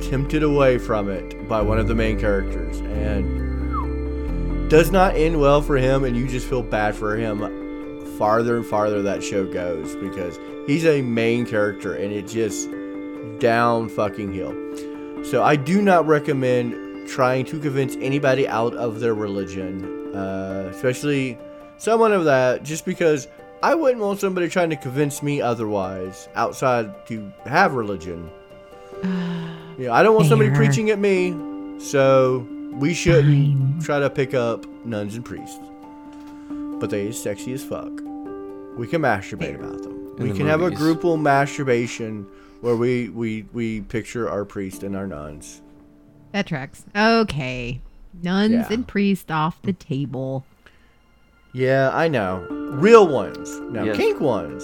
tempted 0.09 0.43
away 0.43 0.77
from 0.77 1.09
it 1.09 1.47
by 1.47 1.61
one 1.61 1.79
of 1.79 1.87
the 1.87 1.95
main 1.95 2.19
characters, 2.19 2.79
and 2.79 4.69
does 4.69 4.91
not 4.91 5.15
end 5.15 5.39
well 5.39 5.61
for 5.61 5.77
him. 5.77 6.03
And 6.03 6.17
you 6.17 6.27
just 6.27 6.47
feel 6.47 6.63
bad 6.63 6.95
for 6.95 7.15
him. 7.15 7.39
Farther 8.17 8.57
and 8.57 8.65
farther 8.65 9.01
that 9.03 9.23
show 9.23 9.45
goes 9.45 9.95
because 9.95 10.37
he's 10.67 10.85
a 10.85 11.01
main 11.01 11.45
character, 11.45 11.93
and 11.93 12.11
it 12.11 12.27
just 12.27 12.69
down 13.39 13.87
fucking 13.87 14.33
hill. 14.33 14.53
So 15.23 15.43
I 15.43 15.55
do 15.55 15.81
not 15.81 16.07
recommend 16.07 17.07
trying 17.07 17.45
to 17.45 17.59
convince 17.59 17.95
anybody 17.97 18.47
out 18.47 18.73
of 18.75 18.99
their 18.99 19.13
religion, 19.13 20.15
uh, 20.15 20.69
especially 20.73 21.37
someone 21.77 22.11
of 22.13 22.25
that, 22.25 22.63
just 22.63 22.85
because 22.85 23.27
I 23.61 23.75
wouldn't 23.75 24.01
want 24.01 24.19
somebody 24.19 24.47
trying 24.49 24.69
to 24.71 24.75
convince 24.75 25.21
me 25.21 25.41
otherwise 25.41 26.29
outside 26.35 27.05
to 27.07 27.31
have 27.45 27.73
religion. 27.73 28.29
You 29.79 29.85
know, 29.85 29.93
I 29.93 30.03
don't 30.03 30.13
want 30.13 30.27
somebody 30.27 30.51
preaching 30.51 30.89
at 30.89 30.99
me, 30.99 31.33
so 31.79 32.45
we 32.73 32.93
shouldn't 32.93 33.57
Fine. 33.57 33.79
try 33.81 33.99
to 33.99 34.09
pick 34.09 34.33
up 34.33 34.65
nuns 34.83 35.15
and 35.15 35.23
priests. 35.23 35.57
But 36.81 36.89
they 36.89 37.07
is 37.07 37.23
sexy 37.23 37.53
as 37.53 37.63
fuck. 37.63 37.89
We 38.75 38.87
can 38.87 39.01
masturbate 39.01 39.55
about 39.57 39.81
them. 39.83 40.15
In 40.17 40.23
we 40.23 40.29
the 40.31 40.37
can 40.37 40.47
have 40.47 40.59
a 40.59 40.69
movies. 40.69 40.79
groupal 40.79 41.17
masturbation 41.21 42.27
where 42.61 42.75
we, 42.75 43.09
we, 43.09 43.45
we 43.53 43.81
picture 43.81 44.29
our 44.29 44.45
priest 44.45 44.83
and 44.83 44.95
our 44.95 45.07
nuns. 45.07 45.61
That 46.31 46.47
tracks. 46.47 46.83
Okay. 46.95 47.81
Nuns 48.21 48.51
Yeah. 48.53 48.67
and 48.73 48.87
priests 48.87 49.29
off 49.31 49.61
the 49.61 49.73
table. 49.73 50.45
Yeah, 51.53 51.89
I 51.93 52.07
know. 52.07 52.45
Real 52.73 53.07
ones. 53.07 53.59
Now, 53.71 53.83
Yes. 53.83 53.97
kink 53.97 54.19
ones. 54.19 54.63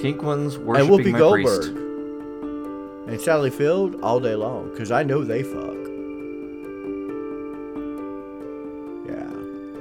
Kink 0.00 0.22
ones 0.22 0.54
And 0.54 0.66
worshiping 0.66 0.90
Whoopi 0.98 1.12
my 1.12 1.18
Goldberg. 1.18 1.60
priest. 1.60 1.72
And 3.08 3.20
Sally 3.20 3.50
Field 3.50 3.96
all 4.02 4.20
day 4.20 4.34
long, 4.34 4.70
because 4.70 4.90
I 4.90 5.02
know 5.02 5.24
they 5.24 5.42
fuck. 5.42 5.76
Yeah. 9.06 9.30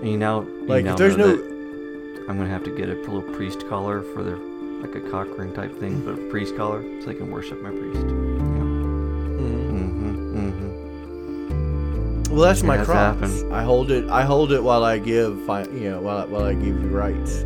And 0.02 0.10
you 0.10 0.18
know, 0.18 0.42
you 0.44 0.66
Like, 0.68 0.86
now 0.86 0.92
if 0.94 0.98
there's 0.98 1.18
know 1.18 1.28
no. 1.28 1.36
that 1.38 2.26
I'm 2.30 2.38
gonna 2.38 2.50
have 2.50 2.64
to 2.64 2.76
get 2.76 2.90
a 2.90 2.94
little 2.96 3.22
priest 3.22 3.68
collar 3.70 4.02
for 4.02 4.24
their 4.24 4.38
like 4.82 4.96
a 4.96 5.02
cock 5.10 5.28
ring 5.38 5.54
type 5.54 5.78
thing, 5.80 6.02
but 6.06 6.14
a 6.14 6.18
priest 6.30 6.56
collar 6.56 6.82
so 7.02 7.08
they 7.08 7.14
can 7.16 7.30
worship 7.32 7.62
my 7.62 7.70
priest. 7.72 8.00
Mhm. 8.06 9.72
Mm-hmm. 9.72 10.38
Mm-hmm. 10.38 12.34
Well, 12.36 12.42
that's 12.42 12.62
It 12.62 12.66
my 12.66 12.78
cross. 12.84 12.96
happened. 12.96 13.54
I 13.54 13.64
hold 13.64 13.90
it. 13.92 14.08
I 14.10 14.24
hold 14.24 14.52
it 14.52 14.62
while 14.62 14.84
I 14.84 14.98
give. 15.00 15.38
You 15.74 15.90
know, 15.92 16.00
while 16.02 16.28
while 16.28 16.44
I 16.46 16.54
give 16.54 16.68
you 16.82 16.88
rites. 16.90 17.44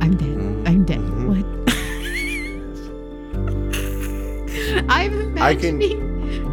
I'm 0.00 0.14
dead. 0.16 0.36
Mhm. 0.36 0.68
I'm 0.68 0.84
dead. 0.84 0.98
Mhm. 1.00 1.28
What? 1.28 1.44
I'm 4.90 5.38
I 5.38 5.54
can- 5.54 5.80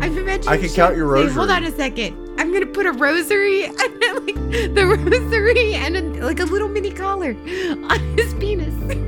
I'm 0.02 0.18
imagining. 0.18 0.48
I 0.50 0.58
can 0.58 0.70
count 0.70 0.96
your 0.96 1.12
Wait, 1.14 1.32
hold 1.32 1.50
on 1.50 1.64
a 1.64 1.72
second. 1.72 2.16
I'm 2.40 2.52
gonna 2.54 2.66
put 2.66 2.86
a 2.86 2.92
rosary, 2.92 3.66
and 3.66 3.76
like 3.80 4.36
the 4.74 4.86
rosary, 4.86 5.74
and 5.74 5.96
a, 5.98 6.02
like 6.26 6.40
a 6.40 6.46
little 6.46 6.68
mini 6.70 6.92
collar 6.92 7.32
on 7.32 8.00
his 8.18 8.34
penis. 8.36 8.74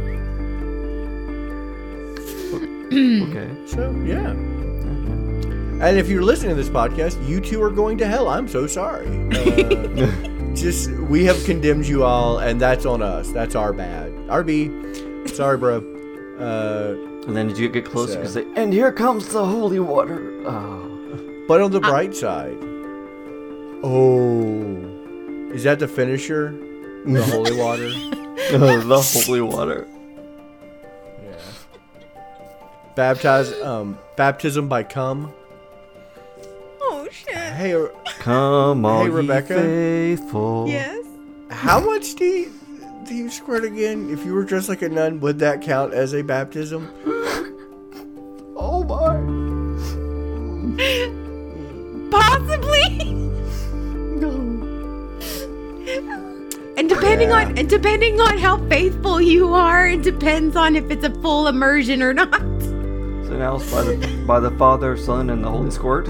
Okay. 3.29 3.49
So 3.65 3.91
yeah. 4.05 4.31
And 5.79 5.97
if 5.99 6.07
you're 6.09 6.23
listening 6.23 6.49
to 6.49 6.55
this 6.55 6.69
podcast, 6.69 7.15
you 7.27 7.39
two 7.39 7.61
are 7.61 7.69
going 7.69 7.97
to 7.99 8.07
hell. 8.07 8.27
I'm 8.27 8.47
so 8.47 8.67
sorry. 8.67 9.07
Uh, 9.97 10.53
just 10.55 10.89
we 11.09 11.23
have 11.25 11.43
condemned 11.45 11.85
you 11.87 12.03
all, 12.03 12.39
and 12.39 12.59
that's 12.59 12.85
on 12.85 13.01
us. 13.03 13.31
That's 13.31 13.53
our 13.55 13.73
bad. 13.73 14.11
RB. 14.27 15.29
Sorry, 15.29 15.55
bro. 15.57 15.77
Uh, 16.39 16.95
And 17.27 17.35
then 17.37 17.47
did 17.47 17.57
you 17.59 17.69
get 17.69 17.85
closer? 17.85 18.25
So- 18.25 18.41
Because 18.43 18.57
and 18.57 18.73
here 18.73 18.91
comes 18.91 19.27
the 19.29 19.45
holy 19.45 19.79
water. 19.79 20.19
Oh. 20.47 21.45
but 21.47 21.61
on 21.61 21.71
the 21.71 21.79
bright 21.79 22.15
side. 22.15 22.57
Oh, 23.83 25.51
is 25.53 25.63
that 25.63 25.77
the 25.79 25.87
finisher? 25.87 26.51
The 27.05 27.23
holy 27.23 27.55
water. 27.55 27.89
the 28.51 29.01
holy 29.25 29.41
water. 29.41 29.87
Baptize. 32.97 33.53
Um, 33.61 33.95
baptism 34.15 34.67
by 34.67 34.81
cum. 34.81 35.31
Oh 36.81 37.07
shit. 37.11 37.35
Hey, 37.35 37.75
Come 38.17 38.83
all 38.85 39.03
ye 39.03 39.09
Rebecca? 39.11 39.53
faithful. 39.53 40.65
Yes. 40.67 41.05
how 41.51 41.79
much 41.79 42.15
do 42.15 42.25
you, 42.25 42.51
do 43.05 43.13
you 43.13 43.29
squirt 43.29 43.63
again? 43.65 44.09
If 44.09 44.25
you 44.25 44.33
were 44.33 44.43
dressed 44.43 44.67
like 44.67 44.81
a 44.81 44.89
nun, 44.89 45.19
would 45.19 45.37
that 45.39 45.61
count 45.61 45.93
as 45.93 46.13
a 46.15 46.23
baptism? 46.23 46.91
Oh 48.59 48.83
my. 48.83 49.13
Possibly. 52.09 52.81
And 56.75 56.89
depending 56.89 57.29
Yeah. 57.29 57.35
on 57.45 57.57
and 57.59 57.69
depending 57.69 58.19
on 58.19 58.39
how 58.39 58.57
faithful 58.67 59.21
you 59.21 59.53
are, 59.53 59.87
it 59.87 60.01
depends 60.01 60.55
on 60.55 60.75
if 60.75 60.89
it's 60.89 61.03
a 61.05 61.11
full 61.21 61.45
immersion 61.47 62.01
or 62.01 62.13
not. 62.15 62.41
So 63.37 63.41
now 63.41 63.55
it's 63.57 63.71
by 63.71 63.83
the 63.83 64.23
by 64.25 64.39
the 64.39 64.49
Father, 64.57 64.97
Son, 64.97 65.29
and 65.29 65.43
the 65.43 65.51
Holy 65.51 65.69
Squirt. 65.69 66.07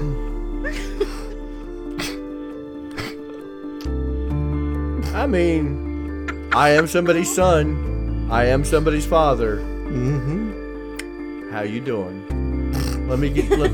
I 5.14 5.26
mean, 5.26 6.48
I 6.54 6.70
am 6.70 6.86
somebody's 6.86 7.34
son. 7.34 8.28
I 8.30 8.46
am 8.46 8.64
somebody's 8.64 9.04
father. 9.04 9.58
Mm-hmm. 9.58 11.50
How 11.50 11.60
you 11.64 11.82
doing? 11.82 13.06
Let 13.06 13.18
me 13.18 13.28
get. 13.28 13.50
Let, 13.50 13.72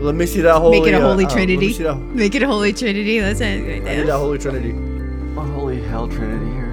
let 0.00 0.14
me 0.14 0.24
see 0.24 0.42
that 0.42 0.60
holy. 0.60 0.78
Make 0.78 0.88
it 0.90 0.94
a 0.94 0.98
uh, 0.98 1.10
holy 1.10 1.24
uh, 1.24 1.30
trinity. 1.30 1.72
see 1.72 1.82
that- 1.82 1.96
Make 1.96 2.36
it 2.36 2.44
a 2.44 2.46
holy 2.46 2.72
trinity. 2.72 3.18
That's 3.18 3.40
it 3.40 3.66
right 3.66 3.82
I 3.82 3.96
need 3.96 4.06
that 4.06 4.16
holy 4.16 4.38
trinity. 4.38 4.70
A 4.70 5.40
holy 5.40 5.82
hell 5.82 6.06
trinity 6.06 6.52
here. 6.52 6.66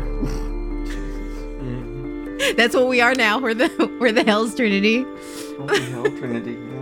That's 2.56 2.76
what 2.76 2.88
we 2.88 3.02
are 3.02 3.16
now. 3.16 3.40
We're 3.40 3.56
the 3.56 3.98
we're 4.00 4.12
the 4.12 4.24
Hell's 4.24 4.54
Trinity. 4.54 5.08
Holy 5.58 5.82
hell 5.92 6.04
trinity. 6.04 6.52
Yeah. 6.54 6.82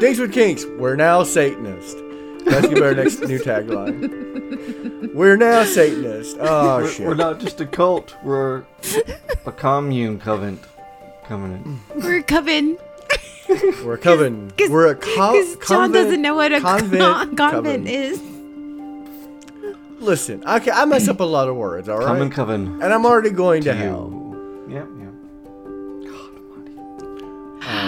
Things 0.00 0.18
with 0.18 0.32
kinks. 0.32 0.64
We're 0.78 0.96
now 0.96 1.22
Satanist. 1.22 1.96
That's 2.44 2.66
gonna 2.66 2.74
be 2.76 2.82
our 2.82 2.94
next 2.94 3.20
new 3.20 3.38
tagline. 3.38 5.14
We're 5.14 5.36
now 5.36 5.64
Satanist. 5.64 6.36
Oh 6.40 6.78
we're, 6.78 6.88
shit. 6.90 7.06
we're 7.06 7.14
not 7.14 7.38
just 7.38 7.60
a 7.60 7.66
cult. 7.66 8.16
We're 8.24 8.64
a 9.46 9.52
commune 9.52 10.18
covenant. 10.18 10.62
Covenant. 11.24 11.78
We're 11.96 12.22
coven. 12.22 12.78
We're 13.84 13.94
a 13.94 13.98
coven. 13.98 14.50
'cause- 14.58 14.70
We're 14.70 14.88
a 14.88 14.94
co- 14.96 15.34
John 15.34 15.56
convent- 15.60 15.92
doesn't 15.94 16.22
know 16.22 16.34
what 16.34 16.52
a 16.52 16.60
convent 16.60 17.00
con- 17.02 17.36
convent 17.52 17.64
coven. 17.64 17.86
is. 17.86 18.20
Listen, 20.00 20.42
I, 20.46 20.60
I 20.72 20.84
mess 20.84 21.06
up 21.06 21.20
a 21.20 21.24
lot 21.24 21.48
of 21.48 21.54
words, 21.54 21.88
all 21.88 21.98
right? 21.98 22.06
Common 22.06 22.28
coven. 22.30 22.82
and 22.82 22.92
I'm 22.92 23.06
already 23.06 23.30
going 23.30 23.62
to 23.62 23.70
to 23.70 23.74
hell. 23.76 24.08
you. 24.10 24.74
Yeah, 24.74 24.84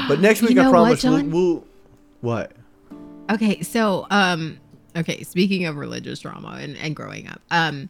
but 0.09 0.21
next 0.21 0.43
You 0.43 0.49
week, 0.49 0.59
I 0.59 0.63
know 0.63 0.71
what, 0.73 1.01
promise 1.01 1.05
we'll, 1.05 1.25
we'll. 1.27 1.65
What? 2.21 2.53
Okay, 3.31 3.63
so 3.63 4.07
um, 4.11 4.59
okay. 4.97 5.23
Speaking 5.23 5.67
of 5.67 5.77
religious 5.77 6.21
drama 6.21 6.59
and, 6.61 6.77
and 6.79 6.95
growing 6.97 7.27
up, 7.29 7.41
um, 7.51 7.89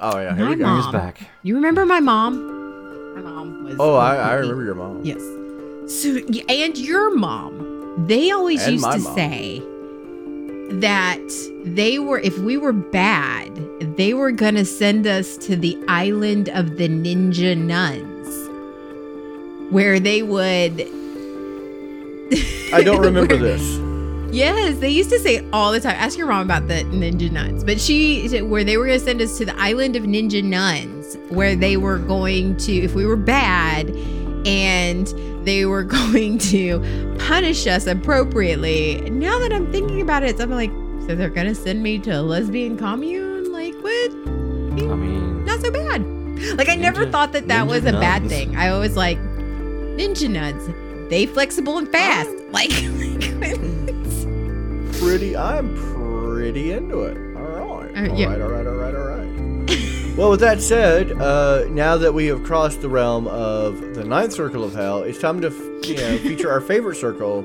Oh 0.00 0.18
yeah, 0.18 0.34
here 0.34 0.48
we 0.48 0.56
My 0.56 0.58
go. 0.58 0.64
mom. 0.64 0.90
Bring 0.90 1.02
back. 1.02 1.20
you 1.42 1.54
remember 1.54 1.86
my 1.86 2.00
mom? 2.00 3.14
My 3.14 3.20
mom 3.22 3.64
was. 3.64 3.76
Oh, 3.78 3.94
I, 3.96 4.16
I 4.16 4.34
remember 4.34 4.64
your 4.64 4.74
mom. 4.74 5.04
Yes. 5.04 5.20
So 5.92 6.16
and 6.48 6.78
your 6.78 7.14
mom, 7.16 8.06
they 8.06 8.30
always 8.30 8.62
And 8.64 8.72
used 8.74 8.84
to 8.90 8.98
mom. 8.98 9.14
say 9.14 9.60
that 10.80 11.20
they 11.64 11.98
were 11.98 12.18
if 12.20 12.38
we 12.38 12.56
were 12.56 12.72
bad, 12.72 13.54
they 13.96 14.14
were 14.14 14.32
gonna 14.32 14.64
send 14.64 15.06
us 15.06 15.36
to 15.38 15.54
the 15.56 15.78
island 15.88 16.48
of 16.50 16.76
the 16.78 16.88
ninja 16.88 17.56
nuns, 17.56 18.28
where 19.72 20.00
they 20.00 20.22
would. 20.22 20.88
I 22.72 22.82
don't 22.82 23.00
remember 23.00 23.36
this. 23.36 23.78
Yes, 24.32 24.78
they 24.78 24.88
used 24.88 25.10
to 25.10 25.18
say 25.18 25.36
it 25.36 25.44
all 25.52 25.72
the 25.72 25.78
time. 25.80 25.94
Ask 25.98 26.16
your 26.16 26.26
mom 26.26 26.46
about 26.46 26.66
the 26.66 26.84
ninja 26.84 27.30
nuns. 27.30 27.62
But 27.64 27.78
she, 27.78 28.40
where 28.40 28.64
they 28.64 28.78
were 28.78 28.86
going 28.86 28.98
to 28.98 29.04
send 29.04 29.20
us 29.20 29.36
to 29.36 29.44
the 29.44 29.54
island 29.60 29.94
of 29.94 30.04
ninja 30.04 30.42
nuns, 30.42 31.18
where 31.28 31.54
they 31.54 31.76
were 31.76 31.98
going 31.98 32.56
to, 32.56 32.72
if 32.72 32.94
we 32.94 33.04
were 33.04 33.16
bad, 33.16 33.90
and 34.46 35.06
they 35.46 35.66
were 35.66 35.82
going 35.98 36.38
to 36.38 36.80
punish 37.18 37.66
us 37.66 37.86
appropriately. 37.86 39.02
Now 39.10 39.38
that 39.38 39.52
I'm 39.52 39.70
thinking 39.70 40.00
about 40.00 40.22
it, 40.22 40.40
I'm 40.40 40.50
like, 40.50 40.70
so 41.06 41.14
they're 41.14 41.28
going 41.28 41.48
to 41.48 41.54
send 41.54 41.82
me 41.82 41.98
to 41.98 42.12
a 42.12 42.22
lesbian 42.22 42.78
commune? 42.78 43.52
Like, 43.52 43.74
what? 43.82 44.12
I 44.12 44.94
mean, 44.94 45.44
Not 45.44 45.60
so 45.60 45.70
bad. 45.70 46.06
Like, 46.56 46.70
I 46.70 46.76
never 46.76 47.06
thought 47.06 47.32
that 47.32 47.48
that 47.48 47.66
ninja 47.66 47.70
was 47.70 47.84
a 47.84 47.92
bad 47.92 48.26
thing. 48.30 48.56
I 48.56 48.68
always 48.68 48.96
like, 48.96 49.18
ninja 49.18 50.30
nuns, 50.30 50.66
they 51.12 51.26
flexible 51.26 51.78
and 51.78 51.88
fast. 51.88 52.30
Like, 52.50 52.70
like 53.40 54.92
pretty. 54.98 55.36
I'm 55.36 55.74
pretty 55.94 56.72
into 56.72 57.02
it. 57.02 57.16
All 57.36 57.42
right. 57.42 57.96
Uh, 57.96 58.10
all 58.10 58.18
yeah. 58.18 58.26
right. 58.26 58.40
All 58.40 58.48
right. 58.48 58.66
All 58.66 58.74
right. 58.74 58.94
All 58.94 59.08
right. 59.08 60.16
well, 60.16 60.30
with 60.30 60.40
that 60.40 60.60
said, 60.60 61.12
uh, 61.12 61.64
now 61.70 61.96
that 61.96 62.12
we 62.14 62.26
have 62.26 62.42
crossed 62.44 62.80
the 62.82 62.88
realm 62.88 63.26
of 63.28 63.94
the 63.94 64.04
ninth 64.04 64.32
circle 64.32 64.64
of 64.64 64.74
hell, 64.74 65.02
it's 65.02 65.18
time 65.18 65.40
to 65.42 65.48
f- 65.48 65.88
you 65.88 65.96
know 65.96 66.18
feature 66.22 66.50
our 66.50 66.60
favorite 66.60 66.96
circle, 66.96 67.42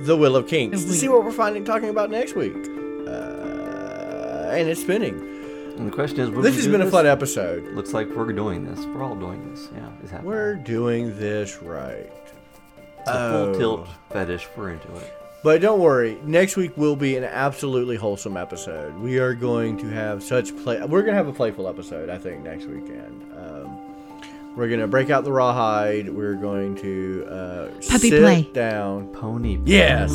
the 0.00 0.16
Will 0.18 0.36
of 0.36 0.46
Kinks, 0.48 0.82
The 0.84 0.92
to 0.92 0.98
see 0.98 1.08
what 1.08 1.24
we're 1.24 1.32
finding 1.32 1.64
talking 1.64 1.88
about 1.88 2.10
next 2.10 2.34
week. 2.34 2.54
Uh, 3.06 4.50
and 4.52 4.68
it's 4.68 4.80
spinning. 4.82 5.14
And 5.76 5.86
the 5.86 5.92
question 5.94 6.20
is, 6.20 6.30
This 6.42 6.56
has 6.56 6.64
do 6.64 6.72
been 6.72 6.80
a 6.80 6.84
this? 6.84 6.92
fun 6.92 7.06
episode. 7.06 7.64
Looks 7.74 7.92
like 7.92 8.08
we're 8.08 8.32
doing 8.32 8.64
this. 8.64 8.86
We're 8.86 9.02
all 9.02 9.14
doing 9.16 9.50
this. 9.50 9.68
Yeah, 9.74 9.90
it's 10.02 10.10
happening. 10.10 10.30
We're 10.30 10.54
doing 10.54 11.18
this 11.18 11.60
right. 11.62 12.10
It's 13.06 13.16
a 13.16 13.18
Oh. 13.18 13.44
full 13.52 13.58
tilt 13.58 13.88
fetish. 14.10 14.48
We're 14.56 14.70
into 14.70 14.88
it. 14.96 15.12
But 15.44 15.60
don't 15.60 15.78
worry, 15.80 16.18
next 16.24 16.56
week 16.56 16.76
will 16.76 16.96
be 16.96 17.16
an 17.16 17.22
absolutely 17.24 17.96
wholesome 17.96 18.36
episode. 18.36 18.94
We 18.98 19.18
are 19.18 19.32
going 19.34 19.76
to 19.78 19.86
have 19.86 20.22
such 20.22 20.56
play. 20.64 20.78
We're 20.80 21.02
going 21.02 21.12
to 21.12 21.18
have 21.18 21.28
a 21.28 21.32
playful 21.32 21.68
episode, 21.68 22.08
I 22.10 22.18
think, 22.18 22.42
next 22.42 22.64
weekend. 22.64 23.22
Um, 23.36 23.78
we're 24.56 24.66
going 24.68 24.80
to 24.80 24.88
break 24.88 25.10
out 25.10 25.22
the 25.24 25.30
rawhide. 25.32 26.08
We're 26.08 26.34
going 26.34 26.74
to 26.76 27.26
uh, 27.30 27.66
Puppy 27.88 28.08
sit 28.10 28.22
play. 28.22 28.42
down. 28.54 29.08
Pony. 29.08 29.56
Play. 29.58 29.72
Yes. 29.72 30.10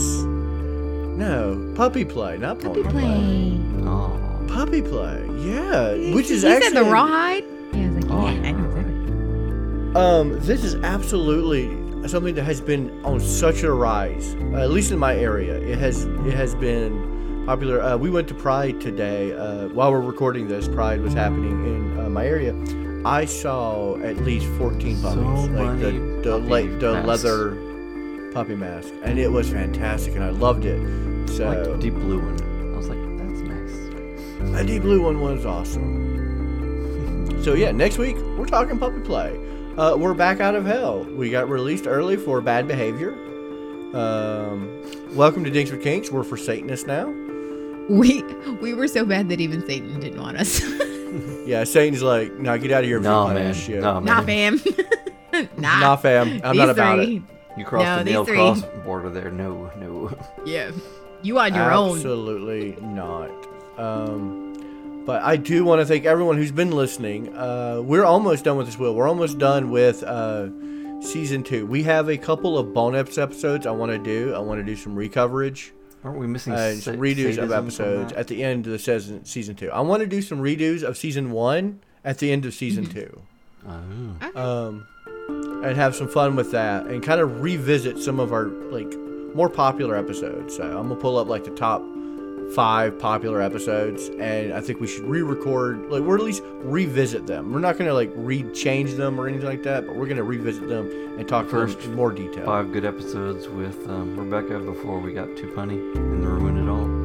No, 1.16 1.74
puppy 1.76 2.04
play, 2.04 2.38
not 2.38 2.60
pony 2.60 2.82
Puppy 2.84 2.94
play. 2.98 3.60
Oh. 3.84 4.46
Puppy 4.48 4.82
play, 4.82 5.24
yeah. 5.40 6.14
Which 6.14 6.28
he 6.30 6.34
is 6.34 6.42
he 6.42 6.48
actually 6.50 6.74
said 6.74 6.84
the 6.86 6.90
rawhide. 6.90 7.44
Yeah, 7.74 7.86
I 7.86 7.90
was 7.90 8.04
like, 8.06 8.12
Oh, 8.12 8.28
yeah, 8.28 8.32
yeah. 8.42 8.48
I 8.48 8.52
know 8.52 8.66
exactly. 8.66 9.96
Um, 9.96 10.40
this 10.46 10.64
is 10.64 10.76
absolutely 10.84 11.68
something 12.08 12.36
that 12.36 12.44
has 12.44 12.62
been 12.62 13.04
on 13.06 13.20
such 13.20 13.64
a 13.64 13.72
rise. 13.72 14.34
At 14.56 14.72
least 14.72 14.92
in 14.92 15.00
my 15.00 15.16
area, 15.16 15.56
it 15.56 15.78
has 15.78 16.06
it 16.06 16.34
has 16.34 16.56
been 16.56 17.44
popular. 17.46 17.82
Uh, 17.82 17.98
we 17.98 18.10
went 18.10 18.28
to 18.30 18.34
Pride 18.34 18.80
today. 18.82 19.34
Uh, 19.34 19.68
while 19.70 19.92
we're 19.92 20.02
recording 20.02 20.48
this, 20.48 20.68
Pride 20.68 21.02
was 21.02 21.14
happening 21.14 21.66
in 21.66 22.00
uh, 22.00 22.10
my 22.10 22.26
area. 22.26 22.56
I 23.04 23.26
saw 23.26 23.98
at 24.02 24.18
least 24.18 24.46
14 24.58 24.98
So 24.98 25.10
puppies, 25.10 25.50
like 25.50 25.80
the 25.80 25.92
the, 26.24 26.78
the 26.80 27.02
leather 27.02 27.56
puppy 28.32 28.56
mask, 28.56 28.94
and 29.04 29.20
it 29.20 29.30
was 29.30 29.50
fantastic, 29.50 30.16
and 30.16 30.24
I 30.24 30.30
loved 30.30 30.66
it. 30.66 30.80
So 31.30 31.46
I 31.46 31.56
like 31.56 31.64
the 31.64 31.78
deep 31.78 31.96
blue 31.96 32.20
one. 32.20 32.74
I 32.74 32.78
was 32.78 32.90
like, 32.90 33.00
that's 33.18 33.42
nice. 33.42 34.62
a 34.62 34.64
deep 34.66 34.82
blue 34.84 35.02
one 35.02 35.22
was 35.22 35.46
awesome. 35.46 37.42
so 37.44 37.54
yeah, 37.54 37.72
next 37.72 37.98
week 37.98 38.18
we're 38.38 38.46
talking 38.46 38.78
puppy 38.78 39.00
play. 39.02 39.51
Uh, 39.78 39.96
we're 39.98 40.14
back 40.14 40.40
out 40.40 40.56
of 40.56 40.66
hell. 40.66 41.04
We 41.06 41.30
got 41.30 41.50
released 41.50 41.88
early 41.88 42.18
for 42.18 42.42
bad 42.42 42.68
behavior. 42.68 43.14
Um, 43.96 44.82
welcome 45.16 45.44
to 45.44 45.50
Dinks 45.50 45.72
with 45.72 45.82
Kinks. 45.82 46.12
We're 46.12 46.24
for 46.24 46.38
Satanists 46.38 46.86
now. 46.88 47.08
We 47.90 48.24
we 48.62 48.74
were 48.74 48.88
so 48.88 49.06
bad 49.06 49.30
that 49.30 49.42
even 49.42 49.66
Satan 49.66 50.00
didn't 50.00 50.22
want 50.22 50.38
us. 50.38 50.62
Yeah, 51.46 51.66
Satan's 51.66 52.02
like, 52.02 52.32
nah, 52.40 52.56
get 52.56 52.72
out 52.72 52.84
of 52.84 52.86
here. 52.86 53.00
with 53.00 53.04
No 53.04 53.26
your 53.26 53.34
man. 53.34 53.54
shit. 53.54 53.82
No 53.82 54.00
man. 54.00 54.06
nah, 54.06 54.22
fam. 54.22 54.62
nah. 55.58 55.80
Nah, 55.82 55.96
fam. 55.98 56.40
I'm 56.42 56.52
These 56.56 56.60
not 56.60 56.70
about 56.70 56.96
three. 57.04 57.18
it. 57.18 57.24
You 57.60 57.66
crossed 57.66 57.84
No, 57.86 57.98
the 57.98 58.04
nail 58.06 58.24
three. 58.24 58.36
cross 58.38 58.62
border 58.86 59.10
there. 59.10 59.30
No, 59.30 59.70
no. 59.78 60.16
Yeah. 60.46 60.72
You 61.24 61.38
on 61.40 61.54
your 61.54 61.74
own. 61.74 61.98
Absolutely 61.98 62.78
not. 62.82 63.30
Um, 63.78 64.51
but 65.06 65.22
I 65.24 65.36
do 65.36 65.64
want 65.64 65.82
to 65.82 65.86
thank 65.86 66.06
everyone 66.06 66.38
who's 66.38 66.52
been 66.52 66.72
listening. 66.72 67.36
Uh, 67.36 67.82
we're 67.84 68.06
almost 68.06 68.44
done 68.46 68.58
with 68.58 68.68
this 68.68 68.78
wheel. 68.78 68.94
We're 68.96 69.08
almost 69.08 69.38
done 69.38 69.72
with 69.72 70.04
uh, 70.04 70.50
season 71.02 71.44
two. 71.44 71.66
We 71.66 71.84
have 71.84 72.10
a 72.10 72.18
couple 72.18 72.58
of 72.58 72.74
bonus 72.74 73.18
episodes 73.18 73.66
I 73.66 73.72
want 73.72 73.92
to 73.92 73.98
do. 73.98 74.34
I 74.34 74.40
want 74.40 74.60
to 74.60 74.66
do 74.66 74.76
some 74.76 74.96
recoverage, 74.96 75.74
Aren't 76.04 76.18
we 76.20 76.28
missing 76.28 76.54
uh, 76.54 76.74
sa- 76.74 76.92
some 76.92 76.98
redos 76.98 77.38
of 77.38 77.52
episodes 77.52 78.14
at 78.14 78.28
the 78.28 78.44
end 78.44 78.66
of 78.66 78.72
the 78.72 78.80
season, 78.80 79.26
season 79.26 79.56
two. 79.56 79.72
I 79.72 79.82
want 79.82 80.02
to 80.02 80.08
do 80.08 80.22
some 80.22 80.40
redos 80.40 80.84
of 80.84 80.98
season 80.98 81.32
one 81.32 81.82
at 82.04 82.18
the 82.18 82.32
end 82.32 82.46
of 82.46 82.54
season 82.54 82.86
two. 82.86 83.22
Oh. 83.68 84.18
um, 84.36 84.88
and 85.64 85.76
have 85.78 85.96
some 85.96 86.08
fun 86.08 86.36
with 86.36 86.52
that 86.52 86.88
and 86.88 87.04
kind 87.04 87.22
of 87.22 87.42
revisit 87.42 88.00
some 88.00 88.20
of 88.20 88.34
our 88.34 88.46
like 88.46 88.92
more 89.36 89.50
popular 89.50 89.96
episodes. 89.96 90.56
So 90.58 90.64
I'm 90.64 90.90
gonna 90.90 90.96
pull 91.00 91.18
up 91.18 91.28
like 91.28 91.44
the 91.44 91.52
top 91.52 91.84
five 92.56 93.00
popular 93.00 93.42
episodes, 93.42 94.10
and 94.20 94.54
I 94.54 94.62
think 94.62 94.80
we 94.80 94.88
should 94.88 95.06
re-record, 95.06 95.90
like, 95.90 96.02
or 96.04 96.16
at 96.16 96.24
least 96.24 96.44
revisit 96.64 97.26
them. 97.28 97.52
We're 97.54 97.60
not 97.60 97.78
gonna 97.78 97.94
like 97.94 98.12
re-change 98.16 98.94
them 98.94 99.20
or 99.20 99.28
anything 99.28 99.48
like 99.48 99.64
that, 99.64 99.88
but 99.88 99.96
we're 99.96 100.08
gonna 100.08 100.24
revisit 100.24 100.68
them 100.68 100.90
and 101.18 101.28
talk 101.28 101.48
First 101.50 101.82
in 101.82 101.96
more 101.96 102.12
detail. 102.12 102.46
Five 102.46 102.72
good 102.72 102.86
episodes 102.86 103.48
with 103.48 103.88
um, 103.90 104.18
Rebecca 104.18 104.60
before 104.60 105.00
we 105.00 105.14
got 105.14 105.36
too 105.38 105.48
punny 105.48 105.96
and 105.96 106.26
ruined 106.26 106.58
it 106.58 106.70
all. 106.70 107.02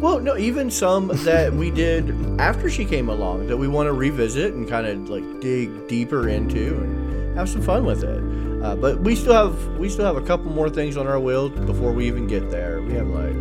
Well, 0.00 0.20
no, 0.20 0.36
even 0.36 0.70
some 0.70 1.08
that 1.24 1.52
we 1.52 1.70
did 1.70 2.40
after 2.40 2.68
she 2.68 2.84
came 2.84 3.08
along 3.08 3.46
that 3.46 3.56
we 3.56 3.68
want 3.68 3.86
to 3.86 3.92
revisit 3.92 4.52
and 4.52 4.68
kind 4.68 4.86
of 4.86 5.08
like 5.08 5.40
dig 5.40 5.88
deeper 5.88 6.28
into 6.28 6.76
and 6.76 7.38
have 7.38 7.48
some 7.48 7.62
fun 7.62 7.84
with 7.84 8.04
it. 8.04 8.62
Uh, 8.62 8.76
but 8.76 9.00
we 9.00 9.14
still 9.14 9.32
have 9.32 9.78
we 9.78 9.88
still 9.88 10.04
have 10.04 10.16
a 10.16 10.26
couple 10.26 10.50
more 10.50 10.68
things 10.68 10.96
on 10.96 11.06
our 11.06 11.20
wheel 11.20 11.48
before 11.48 11.92
we 11.92 12.06
even 12.06 12.26
get 12.26 12.50
there. 12.50 12.82
We 12.82 12.94
have 12.94 13.06
like 13.08 13.34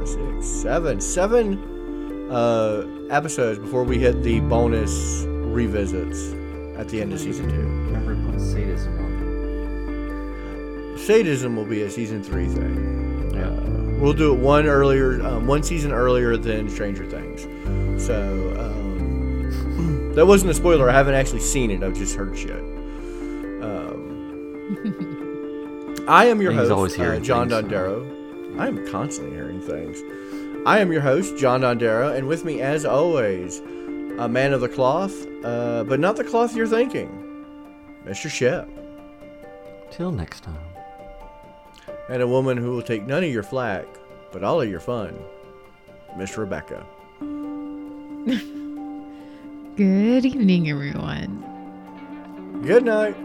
five, 0.00 0.08
six, 0.08 0.46
seven, 0.46 1.00
seven 1.00 2.30
uh, 2.30 2.86
episodes 3.10 3.58
before 3.58 3.84
we 3.84 3.98
hit 3.98 4.22
the 4.22 4.40
bonus 4.40 5.24
revisits 5.26 6.32
at 6.78 6.88
the 6.88 7.00
end 7.00 7.12
of 7.12 7.20
season 7.20 7.48
two. 7.48 7.60
Remember 7.92 8.32
put 8.32 8.40
sadism 8.40 8.98
on 8.98 9.10
Sadism 10.98 11.56
will 11.56 11.64
be 11.64 11.82
a 11.82 11.90
season 11.90 12.22
three 12.22 12.46
thing. 12.46 13.32
Yeah. 13.34 13.50
We'll 14.00 14.12
do 14.12 14.34
it 14.34 14.38
one 14.38 14.66
earlier, 14.66 15.22
um, 15.26 15.46
one 15.46 15.62
season 15.62 15.92
earlier 15.92 16.36
than 16.36 16.68
Stranger 16.68 17.06
Things. 17.06 17.42
So 18.02 18.54
um, 18.58 20.12
that 20.14 20.26
wasn't 20.26 20.50
a 20.50 20.54
spoiler. 20.54 20.88
I 20.90 20.92
haven't 20.92 21.14
actually 21.14 21.40
seen 21.40 21.70
it. 21.70 21.82
I've 21.82 21.94
just 21.94 22.16
heard 22.16 22.36
shit. 22.36 22.60
Um, 23.62 23.96
I 26.08 26.26
am 26.26 26.40
your 26.42 26.52
He's 26.52 26.68
host, 26.68 26.98
uh, 26.98 27.18
John 27.20 27.48
things, 27.48 27.60
so- 27.60 27.68
Dondero. 27.68 28.19
I 28.60 28.66
am 28.66 28.86
constantly 28.90 29.34
hearing 29.34 29.62
things. 29.62 29.98
I 30.66 30.80
am 30.80 30.92
your 30.92 31.00
host, 31.00 31.38
John 31.38 31.62
Dondero, 31.62 32.14
and 32.14 32.28
with 32.28 32.44
me, 32.44 32.60
as 32.60 32.84
always, 32.84 33.60
a 34.18 34.28
man 34.28 34.52
of 34.52 34.60
the 34.60 34.68
cloth, 34.68 35.14
uh, 35.42 35.82
but 35.84 35.98
not 35.98 36.16
the 36.16 36.24
cloth 36.24 36.54
you're 36.54 36.66
thinking, 36.66 37.08
Mr. 38.04 38.28
Shep, 38.28 38.68
Till 39.90 40.12
next 40.12 40.42
time. 40.44 40.58
and 42.10 42.20
a 42.22 42.26
woman 42.28 42.58
who 42.58 42.72
will 42.72 42.82
take 42.82 43.06
none 43.06 43.24
of 43.24 43.30
your 43.30 43.42
flack, 43.42 43.86
but 44.30 44.44
all 44.44 44.60
of 44.60 44.68
your 44.68 44.80
fun, 44.80 45.18
Miss 46.18 46.36
Rebecca. 46.36 46.84
Good 49.76 50.26
evening, 50.26 50.68
everyone. 50.68 52.60
Good 52.66 52.84
night. 52.84 53.16